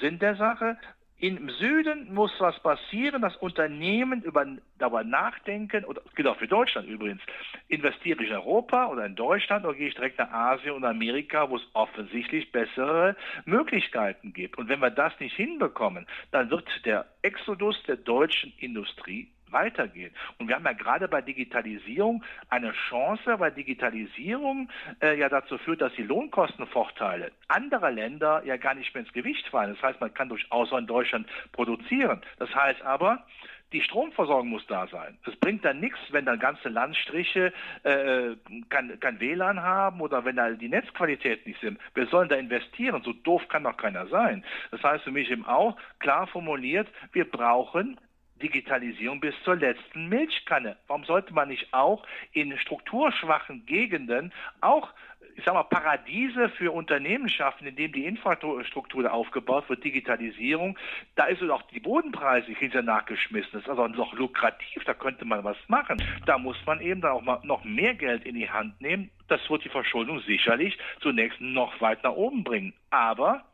Sinn 0.00 0.18
der 0.18 0.36
Sache? 0.36 0.76
Im 1.20 1.50
Süden 1.50 2.14
muss 2.14 2.30
was 2.38 2.60
passieren, 2.60 3.22
dass 3.22 3.34
Unternehmen 3.36 4.22
über, 4.22 4.46
darüber 4.78 5.02
nachdenken, 5.02 5.84
oder 5.84 6.00
das 6.02 6.14
gilt 6.14 6.28
auch 6.28 6.36
für 6.36 6.46
Deutschland 6.46 6.86
übrigens, 6.86 7.20
investiere 7.66 8.22
ich 8.22 8.30
in 8.30 8.36
Europa 8.36 8.86
oder 8.86 9.04
in 9.04 9.16
Deutschland 9.16 9.64
oder 9.64 9.74
gehe 9.74 9.88
ich 9.88 9.94
direkt 9.96 10.18
nach 10.18 10.30
Asien 10.30 10.74
und 10.74 10.84
Amerika, 10.84 11.50
wo 11.50 11.56
es 11.56 11.66
offensichtlich 11.72 12.52
bessere 12.52 13.16
Möglichkeiten 13.46 14.32
gibt. 14.32 14.58
Und 14.58 14.68
wenn 14.68 14.78
wir 14.78 14.90
das 14.90 15.12
nicht 15.18 15.34
hinbekommen, 15.34 16.06
dann 16.30 16.50
wird 16.50 16.68
der 16.84 17.06
Exodus 17.22 17.82
der 17.88 17.96
deutschen 17.96 18.52
Industrie 18.58 19.28
weitergehen. 19.52 20.12
Und 20.38 20.48
wir 20.48 20.56
haben 20.56 20.64
ja 20.64 20.72
gerade 20.72 21.08
bei 21.08 21.22
Digitalisierung 21.22 22.22
eine 22.48 22.72
Chance, 22.88 23.38
weil 23.38 23.52
Digitalisierung 23.52 24.68
äh, 25.00 25.18
ja 25.18 25.28
dazu 25.28 25.58
führt, 25.58 25.80
dass 25.80 25.92
die 25.94 26.02
Lohnkostenvorteile 26.02 27.32
anderer 27.48 27.90
Länder 27.90 28.42
ja 28.44 28.56
gar 28.56 28.74
nicht 28.74 28.94
mehr 28.94 29.04
ins 29.04 29.12
Gewicht 29.12 29.46
fallen. 29.48 29.74
Das 29.74 29.82
heißt, 29.82 30.00
man 30.00 30.12
kann 30.14 30.28
durchaus 30.28 30.72
auch 30.72 30.78
in 30.78 30.86
Deutschland 30.86 31.26
produzieren. 31.52 32.20
Das 32.38 32.54
heißt 32.54 32.82
aber, 32.82 33.24
die 33.72 33.82
Stromversorgung 33.82 34.48
muss 34.48 34.66
da 34.66 34.86
sein. 34.86 35.18
Es 35.26 35.36
bringt 35.36 35.64
dann 35.64 35.80
nichts, 35.80 35.98
wenn 36.10 36.24
dann 36.24 36.38
ganze 36.38 36.68
Landstriche 36.68 37.52
äh, 37.82 38.34
kein, 38.70 38.98
kein 38.98 39.20
WLAN 39.20 39.62
haben 39.62 40.00
oder 40.00 40.24
wenn 40.24 40.36
da 40.36 40.50
die 40.50 40.68
Netzqualität 40.68 41.46
nicht 41.46 41.60
sind. 41.60 41.78
Wir 41.94 42.06
sollen 42.06 42.28
da 42.30 42.36
investieren. 42.36 43.02
So 43.02 43.12
doof 43.12 43.46
kann 43.48 43.64
doch 43.64 43.76
keiner 43.76 44.06
sein. 44.06 44.44
Das 44.70 44.82
heißt 44.82 45.04
für 45.04 45.10
mich 45.10 45.30
eben 45.30 45.44
auch 45.44 45.76
klar 45.98 46.26
formuliert, 46.28 46.88
wir 47.12 47.30
brauchen 47.30 48.00
Digitalisierung 48.38 49.20
bis 49.20 49.34
zur 49.44 49.56
letzten 49.56 50.08
Milchkanne. 50.08 50.76
Warum 50.86 51.04
sollte 51.04 51.32
man 51.32 51.48
nicht 51.48 51.72
auch 51.72 52.04
in 52.32 52.56
strukturschwachen 52.58 53.66
Gegenden 53.66 54.32
auch 54.60 54.90
ich 55.38 55.44
sag 55.44 55.54
mal, 55.54 55.62
Paradiese 55.62 56.48
für 56.48 56.72
Unternehmen 56.72 57.28
schaffen, 57.28 57.68
indem 57.68 57.92
die 57.92 58.06
Infrastruktur 58.06 59.10
aufgebaut 59.12 59.68
wird, 59.68 59.84
Digitalisierung, 59.84 60.76
da 61.14 61.26
ist 61.26 61.40
auch 61.48 61.62
die 61.70 61.78
Bodenpreise, 61.78 62.50
ja 62.60 62.82
nachgeschmissen. 62.82 63.50
Das 63.52 63.62
ist 63.62 63.68
also 63.68 63.86
noch 63.86 64.12
lukrativ, 64.14 64.82
da 64.84 64.94
könnte 64.94 65.24
man 65.24 65.44
was 65.44 65.56
machen. 65.68 66.02
Da 66.26 66.38
muss 66.38 66.56
man 66.66 66.80
eben 66.80 67.00
dann 67.00 67.12
auch 67.12 67.22
mal 67.22 67.38
noch 67.44 67.62
mehr 67.62 67.94
Geld 67.94 68.24
in 68.26 68.34
die 68.34 68.50
Hand 68.50 68.80
nehmen. 68.80 69.10
Das 69.28 69.48
wird 69.48 69.64
die 69.64 69.68
Verschuldung 69.68 70.20
sicherlich 70.20 70.76
zunächst 71.00 71.40
noch 71.40 71.80
weit 71.80 72.02
nach 72.02 72.12
oben 72.12 72.42
bringen. 72.42 72.74
Aber 72.90 73.44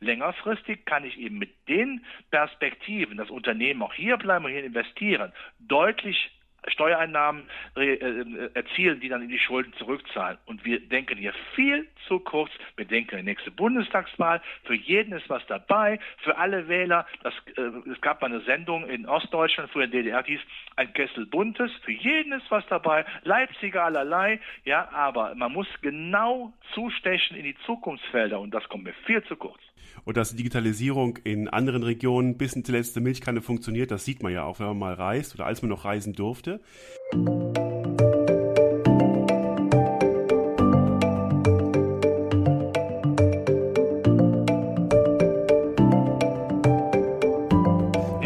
Längerfristig 0.00 0.84
kann 0.84 1.04
ich 1.04 1.18
eben 1.18 1.38
mit 1.38 1.50
den 1.68 2.04
Perspektiven, 2.30 3.16
das 3.16 3.30
Unternehmen 3.30 3.82
auch 3.82 3.94
hier 3.94 4.16
bleiben 4.16 4.44
und 4.44 4.52
hier 4.52 4.64
investieren, 4.64 5.32
deutlich 5.60 6.30
Steuereinnahmen 6.68 7.44
äh, 7.76 7.94
äh, 7.94 8.50
erzielen, 8.54 9.00
die 9.00 9.08
dann 9.08 9.22
in 9.22 9.28
die 9.28 9.38
Schulden 9.38 9.72
zurückzahlen. 9.74 10.38
Und 10.46 10.64
wir 10.64 10.80
denken 10.80 11.18
hier 11.18 11.34
viel 11.54 11.88
zu 12.06 12.20
kurz. 12.20 12.50
Wir 12.76 12.84
denken 12.84 13.16
die 13.16 13.22
nächste 13.22 13.50
Bundestagswahl. 13.50 14.40
Für 14.64 14.74
jeden 14.74 15.12
ist 15.12 15.28
was 15.28 15.44
dabei, 15.46 15.98
für 16.18 16.36
alle 16.36 16.68
Wähler. 16.68 17.06
Das, 17.22 17.34
äh, 17.56 17.90
es 17.90 18.00
gab 18.00 18.20
mal 18.20 18.28
eine 18.28 18.40
Sendung 18.42 18.88
in 18.88 19.06
Ostdeutschland, 19.06 19.70
früher 19.70 19.84
in 19.84 19.90
DDR, 19.90 20.22
hieß 20.24 20.40
ein 20.76 20.92
Kessel 20.92 21.26
Buntes. 21.26 21.72
Für 21.84 21.92
jeden 21.92 22.32
ist 22.32 22.50
was 22.50 22.66
dabei. 22.68 23.04
Leipziger 23.24 23.84
allerlei. 23.84 24.40
Ja, 24.64 24.88
aber 24.92 25.34
man 25.34 25.52
muss 25.52 25.68
genau 25.80 26.52
zustechen 26.74 27.36
in 27.36 27.44
die 27.44 27.56
Zukunftsfelder 27.66 28.38
und 28.38 28.52
das 28.52 28.68
kommt 28.68 28.84
mir 28.84 28.94
viel 29.04 29.22
zu 29.24 29.36
kurz. 29.36 29.60
Und 30.04 30.16
dass 30.16 30.30
die 30.30 30.36
Digitalisierung 30.36 31.18
in 31.24 31.48
anderen 31.48 31.82
Regionen 31.82 32.36
bis 32.36 32.54
in 32.54 32.62
die 32.62 32.72
letzte 32.72 33.00
Milchkanne 33.00 33.40
funktioniert, 33.40 33.90
das 33.90 34.04
sieht 34.04 34.22
man 34.22 34.32
ja 34.32 34.44
auch, 34.44 34.58
wenn 34.58 34.66
man 34.66 34.78
mal 34.78 34.94
reist 34.94 35.34
oder 35.34 35.46
als 35.46 35.62
man 35.62 35.70
noch 35.70 35.84
reisen 35.84 36.12
durfte. 36.12 36.60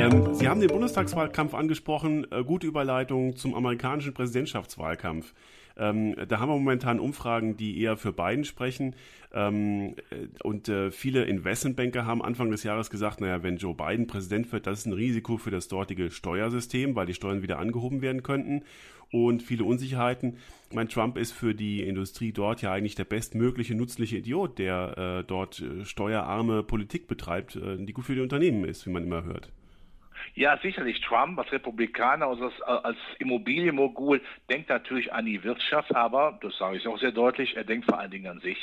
Ähm, 0.06 0.34
Sie 0.34 0.48
haben 0.48 0.60
den 0.60 0.68
Bundestagswahlkampf 0.68 1.52
angesprochen, 1.52 2.30
äh, 2.30 2.44
gute 2.44 2.66
Überleitung 2.68 3.34
zum 3.34 3.54
amerikanischen 3.54 4.14
Präsidentschaftswahlkampf. 4.14 5.34
Ähm, 5.76 6.14
da 6.28 6.38
haben 6.38 6.48
wir 6.48 6.56
momentan 6.56 7.00
Umfragen, 7.00 7.56
die 7.56 7.80
eher 7.80 7.96
für 7.96 8.12
Biden 8.12 8.44
sprechen. 8.44 8.94
Ähm, 9.34 9.96
und 10.44 10.68
äh, 10.68 10.92
viele 10.92 11.24
Investmentbanker 11.24 12.06
haben 12.06 12.22
Anfang 12.22 12.52
des 12.52 12.62
Jahres 12.62 12.88
gesagt, 12.88 13.20
naja, 13.20 13.42
wenn 13.42 13.56
Joe 13.56 13.74
Biden 13.74 14.06
Präsident 14.06 14.52
wird, 14.52 14.68
das 14.68 14.80
ist 14.80 14.86
ein 14.86 14.92
Risiko 14.92 15.38
für 15.38 15.50
das 15.50 15.66
dortige 15.66 16.12
Steuersystem, 16.12 16.94
weil 16.94 17.06
die 17.06 17.14
Steuern 17.14 17.42
wieder 17.42 17.58
angehoben 17.58 18.00
werden 18.00 18.22
könnten 18.22 18.62
und 19.10 19.42
viele 19.42 19.64
Unsicherheiten. 19.64 20.36
Mein 20.72 20.88
Trump 20.88 21.18
ist 21.18 21.32
für 21.32 21.54
die 21.54 21.82
Industrie 21.82 22.30
dort 22.30 22.62
ja 22.62 22.72
eigentlich 22.72 22.94
der 22.94 23.04
bestmögliche 23.04 23.74
nützliche 23.74 24.18
Idiot, 24.18 24.60
der 24.60 24.98
äh, 24.98 25.24
dort 25.24 25.60
äh, 25.60 25.84
steuerarme 25.84 26.62
Politik 26.62 27.08
betreibt, 27.08 27.56
äh, 27.56 27.76
die 27.76 27.92
gut 27.92 28.04
für 28.04 28.14
die 28.14 28.20
Unternehmen 28.20 28.64
ist, 28.64 28.86
wie 28.86 28.90
man 28.90 29.02
immer 29.02 29.24
hört. 29.24 29.50
Ja, 30.34 30.58
sicherlich. 30.58 31.00
Trump 31.00 31.38
als 31.38 31.52
Republikaner, 31.52 32.26
also 32.26 32.50
als, 32.64 32.98
Immobilienmogul, 33.18 34.20
denkt 34.50 34.68
natürlich 34.68 35.12
an 35.12 35.26
die 35.26 35.42
Wirtschaft, 35.44 35.94
aber, 35.94 36.38
das 36.42 36.56
sage 36.58 36.76
ich 36.76 36.86
auch 36.86 36.98
sehr 36.98 37.12
deutlich, 37.12 37.56
er 37.56 37.64
denkt 37.64 37.86
vor 37.86 37.98
allen 37.98 38.10
Dingen 38.10 38.26
an 38.26 38.40
sich. 38.40 38.58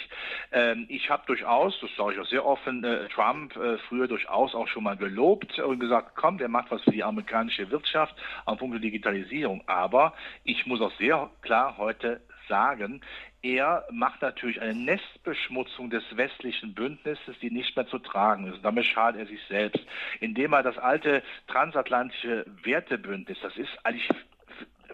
Ähm, 0.52 0.86
ich 0.90 1.10
habe 1.10 1.24
durchaus, 1.26 1.80
das 1.82 1.90
sage 1.96 2.14
ich 2.14 2.20
auch 2.20 2.28
sehr 2.28 2.46
offen, 2.46 2.84
äh, 2.84 3.08
Trump 3.10 3.56
äh, 3.56 3.78
früher 3.90 4.08
durchaus 4.08 4.54
auch 4.56 4.68
schon 4.68 4.84
mal 4.84 4.98
gelobt 4.98 5.60
und 5.60 5.80
gesagt, 5.80 6.16
komm, 6.16 6.38
der 6.38 6.50
macht 6.50 6.72
was 6.72 6.82
für 6.84 6.92
die 6.92 7.04
amerikanische 7.04 7.70
Wirtschaft 7.72 8.16
am 8.46 8.58
Punkt 8.58 8.76
der 8.76 8.82
Digitalisierung. 8.82 9.64
Aber 9.68 10.14
ich 10.44 10.66
muss 10.66 10.82
auch 10.82 10.92
sehr 10.98 11.30
klar 11.42 11.78
heute 11.78 12.22
sagen, 12.48 13.02
er 13.42 13.86
macht 13.92 14.22
natürlich 14.22 14.62
eine 14.62 14.74
Nestbeschmutzung 14.74 15.90
des 15.90 16.04
westlichen 16.16 16.74
Bündnisses, 16.74 17.38
die 17.42 17.52
nicht 17.52 17.76
mehr 17.76 17.88
zu 17.88 18.00
tragen 18.00 18.52
ist. 18.52 18.64
damit 18.64 18.86
schadet 18.86 19.22
er 19.22 19.28
sich 19.28 19.42
selbst, 19.50 19.86
indem 20.22 20.54
er 20.54 20.64
das 20.64 20.78
alte 20.78 21.24
transatlantische 21.48 22.46
Wertebündnis, 22.64 23.38
das 23.42 23.58
ist 23.58 23.72
eigentlich 23.84 24.10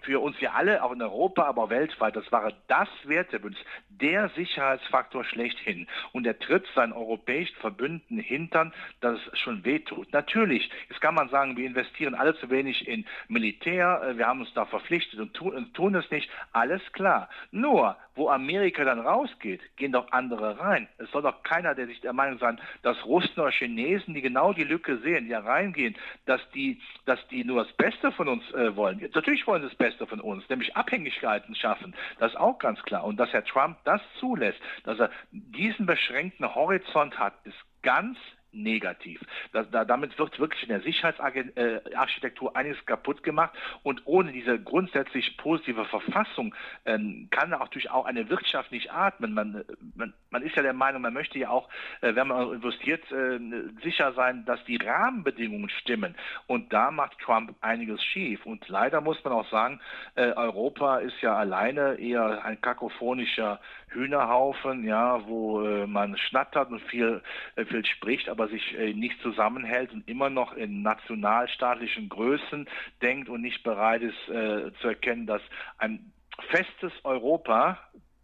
für 0.01 0.21
uns 0.21 0.39
ja 0.39 0.53
alle, 0.53 0.83
auch 0.83 0.91
in 0.91 1.01
Europa, 1.01 1.43
aber 1.43 1.69
weltweit, 1.69 2.15
das 2.15 2.31
war 2.31 2.51
das 2.67 2.89
Wertebündnis, 3.03 3.63
der 3.89 4.29
Sicherheitsfaktor 4.29 5.23
schlechthin. 5.23 5.88
Und 6.13 6.25
er 6.25 6.38
tritt 6.39 6.65
seinen 6.75 6.93
europäischen 6.93 7.55
Verbündeten 7.57 8.19
hintern, 8.19 8.73
dass 9.01 9.19
es 9.31 9.39
schon 9.39 9.65
wehtut. 9.65 10.12
Natürlich, 10.13 10.69
jetzt 10.89 11.01
kann 11.01 11.15
man 11.15 11.29
sagen, 11.29 11.57
wir 11.57 11.65
investieren 11.65 12.15
alle 12.15 12.35
zu 12.35 12.49
wenig 12.49 12.88
in 12.88 13.05
Militär, 13.27 14.01
äh, 14.03 14.17
wir 14.17 14.27
haben 14.27 14.41
uns 14.41 14.53
da 14.53 14.65
verpflichtet 14.65 15.19
und 15.19 15.33
tun, 15.33 15.53
und 15.53 15.73
tun 15.73 15.95
es 15.95 16.09
nicht. 16.12 16.29
Alles 16.51 16.81
klar. 16.93 17.29
Nur, 17.51 17.97
wo 18.19 18.29
Amerika 18.29 18.84
dann 18.84 18.99
rausgeht, 18.99 19.62
gehen 19.77 19.93
doch 19.93 20.12
andere 20.12 20.60
rein. 20.60 20.88
Es 20.97 21.10
soll 21.12 21.23
doch 21.23 21.41
keiner, 21.43 21.73
der 21.73 21.88
sich 21.88 22.01
der 22.01 22.13
Meinung 22.13 22.38
sein, 22.38 22.60
dass 22.84 23.03
Russen 23.05 23.39
oder 23.39 23.51
Chinesen, 23.51 24.13
die 24.13 24.21
genau 24.21 24.53
die 24.53 24.65
Lücke 24.65 24.97
sehen, 24.99 25.27
die 25.27 25.34
reingehen, 25.34 25.95
dass 26.25 26.41
die, 26.51 26.82
dass 27.05 27.19
die 27.29 27.43
nur 27.43 27.63
das 27.63 27.73
Beste 27.73 28.12
von 28.12 28.27
uns 28.27 28.43
äh, 28.51 28.75
wollen. 28.75 28.99
Natürlich 29.13 29.47
wollen 29.47 29.62
sie 29.63 29.69
das 29.69 29.77
Beste 29.77 30.05
von 30.05 30.19
uns, 30.19 30.47
nämlich 30.49 30.75
Abhängigkeiten 30.75 31.55
schaffen. 31.55 31.95
Das 32.19 32.34
ist 32.34 32.38
auch 32.38 32.60
ganz 32.60 32.82
klar. 32.84 33.05
Und 33.05 33.17
dass 33.17 33.32
Herr 33.32 33.45
Trump 33.45 33.77
das 33.86 34.01
zulässt, 34.19 34.60
dass 34.84 34.99
er 34.99 35.10
diesen 35.32 35.86
beschränkten 35.86 36.53
Horizont 36.53 37.17
hat, 37.17 37.34
ist 37.45 37.58
ganz 37.82 38.17
negativ. 38.51 39.21
Das, 39.51 39.69
da, 39.71 39.85
damit 39.85 40.17
wird 40.17 40.39
wirklich 40.39 40.63
in 40.63 40.69
der 40.69 40.81
Sicherheitsarchitektur 40.81 42.55
einiges 42.55 42.83
kaputt 42.85 43.23
gemacht 43.23 43.53
und 43.83 44.01
ohne 44.05 44.31
diese 44.31 44.59
grundsätzlich 44.59 45.38
positive 45.38 45.85
Verfassung 45.85 46.55
ähm, 46.85 47.27
kann 47.31 47.51
natürlich 47.51 47.91
auch 47.91 48.05
eine 48.05 48.29
Wirtschaft 48.29 48.71
nicht 48.71 48.91
atmen. 48.91 49.33
Man, 49.33 49.63
man, 49.95 50.13
man 50.29 50.41
ist 50.41 50.55
ja 50.55 50.63
der 50.63 50.73
Meinung, 50.73 51.01
man 51.01 51.13
möchte 51.13 51.38
ja 51.39 51.49
auch, 51.49 51.69
äh, 52.01 52.15
wenn 52.15 52.27
man 52.27 52.53
investiert, 52.53 53.03
äh, 53.12 53.39
sicher 53.83 54.13
sein, 54.13 54.45
dass 54.45 54.63
die 54.65 54.77
Rahmenbedingungen 54.77 55.69
stimmen 55.69 56.15
und 56.47 56.73
da 56.73 56.91
macht 56.91 57.19
Trump 57.19 57.55
einiges 57.62 58.03
schief 58.03 58.45
und 58.45 58.67
leider 58.67 59.01
muss 59.01 59.23
man 59.23 59.33
auch 59.33 59.49
sagen, 59.49 59.79
äh, 60.15 60.31
Europa 60.31 60.97
ist 60.97 61.21
ja 61.21 61.35
alleine 61.35 61.95
eher 61.95 62.43
ein 62.43 62.59
kakophonischer 62.62 63.59
Hühnerhaufen, 63.89 64.86
ja, 64.86 65.25
wo 65.28 65.62
äh, 65.62 65.88
man 65.88 66.17
schnattert 66.17 66.69
und 66.71 66.82
viel, 66.84 67.21
äh, 67.56 67.65
viel 67.65 67.86
spricht, 67.86 68.30
aber 68.30 68.47
sich 68.47 68.78
äh, 68.78 68.93
nicht 68.93 69.19
zusammenhält 69.21 69.91
und 69.91 70.08
immer 70.08 70.30
noch 70.30 70.54
in 70.54 70.82
nationalstaatlichen 70.82 72.10
Größen 72.10 72.67
denkt 73.02 73.30
und 73.30 73.41
nicht 73.41 73.63
bereit 73.63 74.02
ist 74.02 74.30
äh, 74.30 74.71
zu 74.82 74.88
erkennen, 74.88 75.25
dass 75.25 75.41
ein 75.78 76.12
festes 76.49 76.93
Europa 77.04 77.78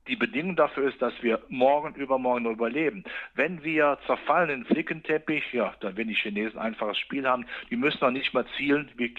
die 0.08 0.16
Bedingung 0.16 0.56
dafür 0.56 0.88
ist, 0.88 1.02
dass 1.02 1.14
wir 1.24 1.42
morgen, 1.50 1.96
übermorgen 1.96 2.46
überleben. 2.46 3.04
Wenn 3.34 3.64
wir 3.64 3.98
zerfallenen 4.06 4.66
Flickenteppich, 4.66 5.52
ja, 5.52 5.74
dann 5.80 5.98
wenn 5.98 6.08
die 6.08 6.16
Chinesen 6.16 6.60
ein 6.60 6.68
einfaches 6.68 7.00
Spiel 7.00 7.28
haben, 7.28 7.46
die 7.70 7.76
müssen 7.76 8.00
noch 8.02 8.12
nicht 8.12 8.34
mal 8.34 8.46
zielen, 8.56 8.92
wie 8.98 9.16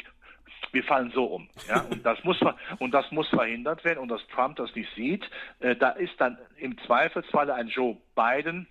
wir 0.73 0.85
fallen 0.85 1.11
so 1.15 1.25
um. 1.25 1.49
Ja? 1.69 1.81
Und 1.91 2.05
das 2.05 2.23
muss 2.25 2.39
und 2.79 2.93
das 2.93 3.11
muss 3.11 3.29
verhindert 3.29 3.85
werden 3.85 3.99
und 3.99 4.09
dass 4.09 4.27
Trump 4.29 4.57
das 4.57 4.75
nicht 4.75 4.93
sieht. 4.95 5.29
Äh, 5.61 5.77
da 5.77 5.91
ist 5.91 6.13
dann 6.19 6.39
im 6.59 6.77
Zweifelsfalle 6.87 7.55
ein 7.55 7.69
Joe 7.69 7.97
Biden 8.15 8.67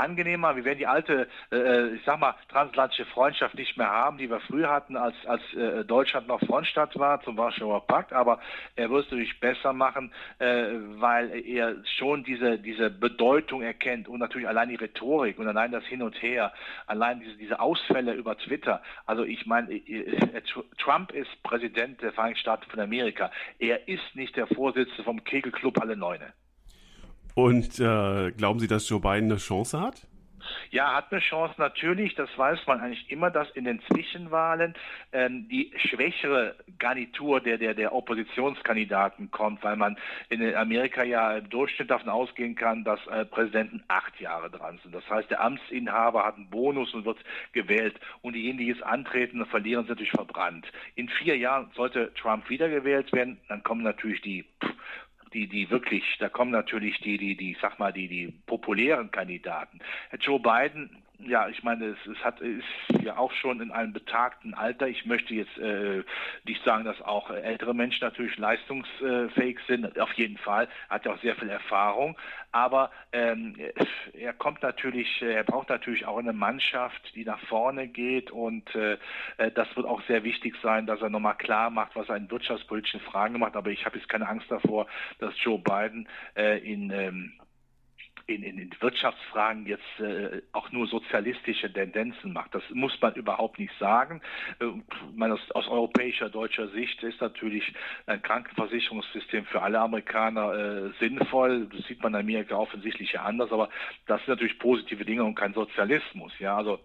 angenehmer. 0.00 0.56
Wir 0.56 0.64
werden 0.64 0.78
die 0.78 0.86
alte, 0.86 1.28
äh, 1.52 1.56
äh, 1.56 1.94
ich 1.94 2.04
sag 2.04 2.18
mal, 2.18 2.34
transatlantische 2.48 3.04
Freundschaft 3.06 3.54
nicht 3.54 3.76
mehr 3.76 3.90
haben, 3.90 4.18
die 4.18 4.30
wir 4.30 4.40
früher 4.40 4.70
hatten, 4.70 4.96
als, 4.96 5.14
als 5.26 5.42
äh, 5.54 5.84
Deutschland 5.84 6.26
noch 6.26 6.40
Frontstadt 6.40 6.98
war 6.98 7.22
zum 7.22 7.36
Warschauer 7.36 7.86
Pakt. 7.86 8.12
Aber 8.12 8.40
er 8.76 8.90
wird 8.90 9.04
es 9.04 9.10
natürlich 9.10 9.38
besser 9.40 9.72
machen, 9.72 10.12
äh, 10.38 10.66
weil 10.98 11.30
er 11.46 11.76
schon 11.98 12.24
diese, 12.24 12.58
diese 12.58 12.90
Bedeutung 12.90 13.62
erkennt 13.62 14.08
und 14.08 14.18
natürlich 14.18 14.48
allein 14.48 14.68
die 14.68 14.76
Rhetorik 14.76 15.38
und 15.38 15.46
allein 15.46 15.72
das 15.72 15.84
Hin 15.84 16.02
und 16.02 16.20
Her, 16.22 16.52
allein 16.86 17.20
diese, 17.20 17.36
diese 17.36 17.60
Ausfälle 17.60 18.14
über 18.14 18.36
Twitter. 18.36 18.82
Also 19.06 19.24
ich 19.24 19.46
meine, 19.46 19.72
äh, 19.72 20.00
äh, 20.00 20.42
Trump 20.78 21.12
ist 21.12 21.42
Präsident 21.42 22.00
der 22.02 22.12
Vereinigten 22.12 22.40
Staaten 22.40 22.70
von 22.70 22.80
Amerika. 22.80 23.30
Er 23.58 23.88
ist 23.88 24.14
nicht 24.14 24.36
der 24.36 24.46
Vorsitzende 24.46 25.04
vom 25.04 25.22
Kegelclub 25.24 25.80
Alle 25.80 25.96
Neune. 25.96 26.32
Und 27.40 27.80
äh, 27.80 28.32
glauben 28.32 28.60
Sie, 28.60 28.66
dass 28.66 28.86
Joe 28.86 29.00
Biden 29.00 29.30
eine 29.30 29.36
Chance 29.36 29.80
hat? 29.80 30.06
Ja, 30.70 30.94
hat 30.94 31.10
eine 31.10 31.20
Chance 31.20 31.54
natürlich. 31.56 32.14
Das 32.14 32.28
weiß 32.36 32.66
man 32.66 32.80
eigentlich 32.80 33.10
immer, 33.10 33.30
dass 33.30 33.48
in 33.52 33.64
den 33.64 33.80
Zwischenwahlen 33.90 34.74
ähm, 35.12 35.48
die 35.48 35.72
schwächere 35.76 36.54
Garnitur 36.78 37.40
der, 37.40 37.56
der, 37.56 37.72
der 37.72 37.94
Oppositionskandidaten 37.94 39.30
kommt, 39.30 39.64
weil 39.64 39.76
man 39.76 39.96
in 40.28 40.54
Amerika 40.54 41.02
ja 41.02 41.38
im 41.38 41.48
Durchschnitt 41.48 41.90
davon 41.90 42.10
ausgehen 42.10 42.56
kann, 42.56 42.84
dass 42.84 43.00
äh, 43.06 43.24
Präsidenten 43.24 43.82
acht 43.88 44.20
Jahre 44.20 44.50
dran 44.50 44.78
sind. 44.82 44.94
Das 44.94 45.08
heißt, 45.08 45.30
der 45.30 45.40
Amtsinhaber 45.40 46.26
hat 46.26 46.36
einen 46.36 46.50
Bonus 46.50 46.92
und 46.92 47.06
wird 47.06 47.18
gewählt. 47.52 47.98
Und 48.20 48.34
diejenigen, 48.34 48.58
die 48.58 48.66
jetzt 48.66 48.82
antreten, 48.82 49.44
verlieren, 49.46 49.86
sind 49.86 49.90
natürlich 49.90 50.12
verbrannt. 50.12 50.66
In 50.94 51.08
vier 51.08 51.38
Jahren 51.38 51.70
sollte 51.74 52.12
Trump 52.14 52.50
wiedergewählt 52.50 53.12
werden, 53.12 53.38
dann 53.48 53.62
kommen 53.62 53.82
natürlich 53.82 54.20
die 54.20 54.44
die, 55.32 55.46
die 55.46 55.70
wirklich, 55.70 56.04
da 56.18 56.28
kommen 56.28 56.50
natürlich 56.50 56.98
die, 57.00 57.18
die, 57.18 57.36
die, 57.36 57.56
sag 57.60 57.78
mal, 57.78 57.92
die, 57.92 58.08
die 58.08 58.32
populären 58.46 59.10
Kandidaten. 59.10 59.80
Joe 60.18 60.40
Biden 60.40 61.02
ja, 61.26 61.48
ich 61.48 61.62
meine, 61.62 61.86
es, 61.86 62.06
es 62.06 62.24
hat, 62.24 62.40
ist 62.40 62.64
ja 63.02 63.16
auch 63.16 63.32
schon 63.32 63.60
in 63.60 63.70
einem 63.70 63.92
betagten 63.92 64.54
Alter. 64.54 64.88
Ich 64.88 65.04
möchte 65.06 65.34
jetzt 65.34 65.56
äh, 65.58 66.02
nicht 66.44 66.62
sagen, 66.64 66.84
dass 66.84 67.00
auch 67.02 67.30
ältere 67.30 67.74
Menschen 67.74 68.04
natürlich 68.04 68.36
leistungsfähig 68.36 69.58
sind. 69.66 69.98
Auf 69.98 70.12
jeden 70.14 70.38
Fall 70.38 70.68
hat 70.88 71.06
er 71.06 71.14
auch 71.14 71.20
sehr 71.20 71.36
viel 71.36 71.48
Erfahrung. 71.48 72.16
Aber 72.52 72.90
ähm, 73.12 73.56
er 74.12 74.32
kommt 74.32 74.62
natürlich, 74.62 75.22
er 75.22 75.44
braucht 75.44 75.68
natürlich 75.68 76.06
auch 76.06 76.18
eine 76.18 76.32
Mannschaft, 76.32 77.14
die 77.14 77.24
nach 77.24 77.40
vorne 77.46 77.88
geht. 77.88 78.30
Und 78.30 78.74
äh, 78.74 78.96
das 79.54 79.74
wird 79.76 79.86
auch 79.86 80.02
sehr 80.02 80.24
wichtig 80.24 80.54
sein, 80.62 80.86
dass 80.86 81.00
er 81.00 81.10
nochmal 81.10 81.36
klar 81.36 81.70
macht, 81.70 81.94
was 81.94 82.08
er 82.08 82.16
in 82.16 82.30
wirtschaftspolitischen 82.30 83.00
Fragen 83.00 83.38
macht. 83.38 83.56
Aber 83.56 83.70
ich 83.70 83.84
habe 83.84 83.98
jetzt 83.98 84.08
keine 84.08 84.28
Angst 84.28 84.50
davor, 84.50 84.86
dass 85.18 85.34
Joe 85.42 85.58
Biden 85.58 86.08
äh, 86.36 86.58
in 86.58 86.90
ähm, 86.90 87.32
in, 88.26 88.42
in, 88.42 88.58
in 88.58 88.70
Wirtschaftsfragen 88.80 89.66
jetzt 89.66 90.00
äh, 90.00 90.42
auch 90.52 90.70
nur 90.72 90.86
sozialistische 90.86 91.72
Tendenzen 91.72 92.32
macht. 92.32 92.54
Das 92.54 92.62
muss 92.70 92.92
man 93.00 93.14
überhaupt 93.14 93.58
nicht 93.58 93.72
sagen. 93.78 94.20
Äh, 94.60 94.66
man, 95.14 95.32
aus, 95.32 95.50
aus, 95.52 95.68
europäischer, 95.68 96.28
deutscher 96.28 96.68
Sicht 96.68 97.02
ist 97.02 97.20
natürlich 97.20 97.72
ein 98.06 98.22
Krankenversicherungssystem 98.22 99.44
für 99.46 99.62
alle 99.62 99.80
Amerikaner 99.80 100.52
äh, 100.52 100.90
sinnvoll. 100.98 101.68
Das 101.74 101.86
sieht 101.86 102.02
man 102.02 102.14
in 102.14 102.20
Amerika 102.20 102.56
offensichtlich 102.56 103.12
ja 103.12 103.22
anders, 103.22 103.52
aber 103.52 103.68
das 104.06 104.20
sind 104.20 104.28
natürlich 104.28 104.58
positive 104.58 105.04
Dinge 105.04 105.24
und 105.24 105.34
kein 105.34 105.54
Sozialismus. 105.54 106.32
Ja, 106.38 106.56
also 106.56 106.80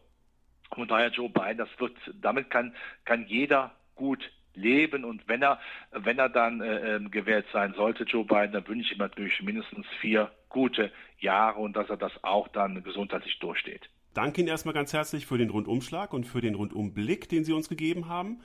von 0.74 0.88
daher 0.88 1.10
Joe 1.10 1.30
Biden, 1.30 1.58
das 1.58 1.70
wird, 1.80 1.96
damit 2.22 2.50
kann, 2.50 2.76
kann 3.06 3.26
jeder 3.28 3.72
gut 3.96 4.30
leben 4.56 5.04
und 5.04 5.28
wenn 5.28 5.42
er, 5.42 5.60
wenn 5.92 6.18
er 6.18 6.30
dann 6.30 6.62
äh, 6.62 6.96
ähm, 6.96 7.12
gewählt 7.12 7.46
sein 7.52 7.74
sollte, 7.74 8.04
Joe 8.04 8.26
Biden, 8.26 8.54
dann 8.54 8.68
wünsche 8.68 8.86
ich 8.86 8.92
ihm 8.94 9.00
natürlich 9.00 9.42
mindestens 9.42 9.86
vier 10.00 10.32
gute 10.56 10.90
Jahre 11.20 11.60
und 11.60 11.76
dass 11.76 11.90
er 11.90 11.98
das 11.98 12.14
auch 12.24 12.48
dann 12.48 12.82
gesundheitlich 12.82 13.38
durchsteht. 13.40 13.90
Danke 14.14 14.40
Ihnen 14.40 14.48
erstmal 14.48 14.74
ganz 14.74 14.94
herzlich 14.94 15.26
für 15.26 15.38
den 15.38 15.50
Rundumschlag 15.50 16.14
und 16.14 16.24
für 16.24 16.40
den 16.40 16.56
Rundumblick, 16.56 17.28
den 17.28 17.44
Sie 17.44 17.52
uns 17.52 17.68
gegeben 17.68 18.08
haben. 18.08 18.42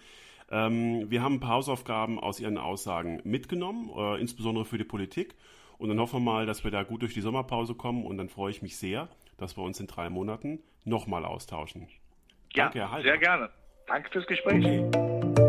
Ähm, 0.51 1.09
wir 1.09 1.23
haben 1.23 1.35
ein 1.35 1.41
paar 1.41 1.51
Hausaufgaben 1.51 2.19
aus 2.19 2.41
Ihren 2.41 2.59
Aussagen 2.59 3.21
mitgenommen, 3.23 3.89
äh, 3.97 4.21
insbesondere 4.21 4.65
für 4.65 4.77
die 4.77 4.85
Politik. 4.85 5.37
Und 5.79 5.89
dann 5.89 6.01
hoffen 6.01 6.17
wir 6.17 6.33
mal, 6.33 6.45
dass 6.47 6.65
wir 6.65 6.73
da 6.73 6.83
gut 6.83 7.03
durch 7.03 7.15
die 7.15 7.21
Sommerpause 7.21 7.75
kommen. 7.77 8.05
Und 8.05 8.19
dann 8.19 8.29
freue 8.29 8.51
ich 8.51 8.61
mich 8.61 8.77
sehr, 8.77 9.09
dass 9.39 9.57
wir 9.57 9.63
uns 9.63 9.79
in 9.79 9.87
drei 9.87 10.11
Monaten 10.11 10.61
nochmal 10.85 11.25
austauschen. 11.25 11.87
Ja, 12.53 12.65
Danke, 12.65 12.81
Herr 12.81 12.91
Halter. 12.91 13.09
sehr 13.09 13.19
gerne. 13.19 13.51
Danke 13.87 14.11
fürs 14.11 14.27
Gespräch. 14.27 15.40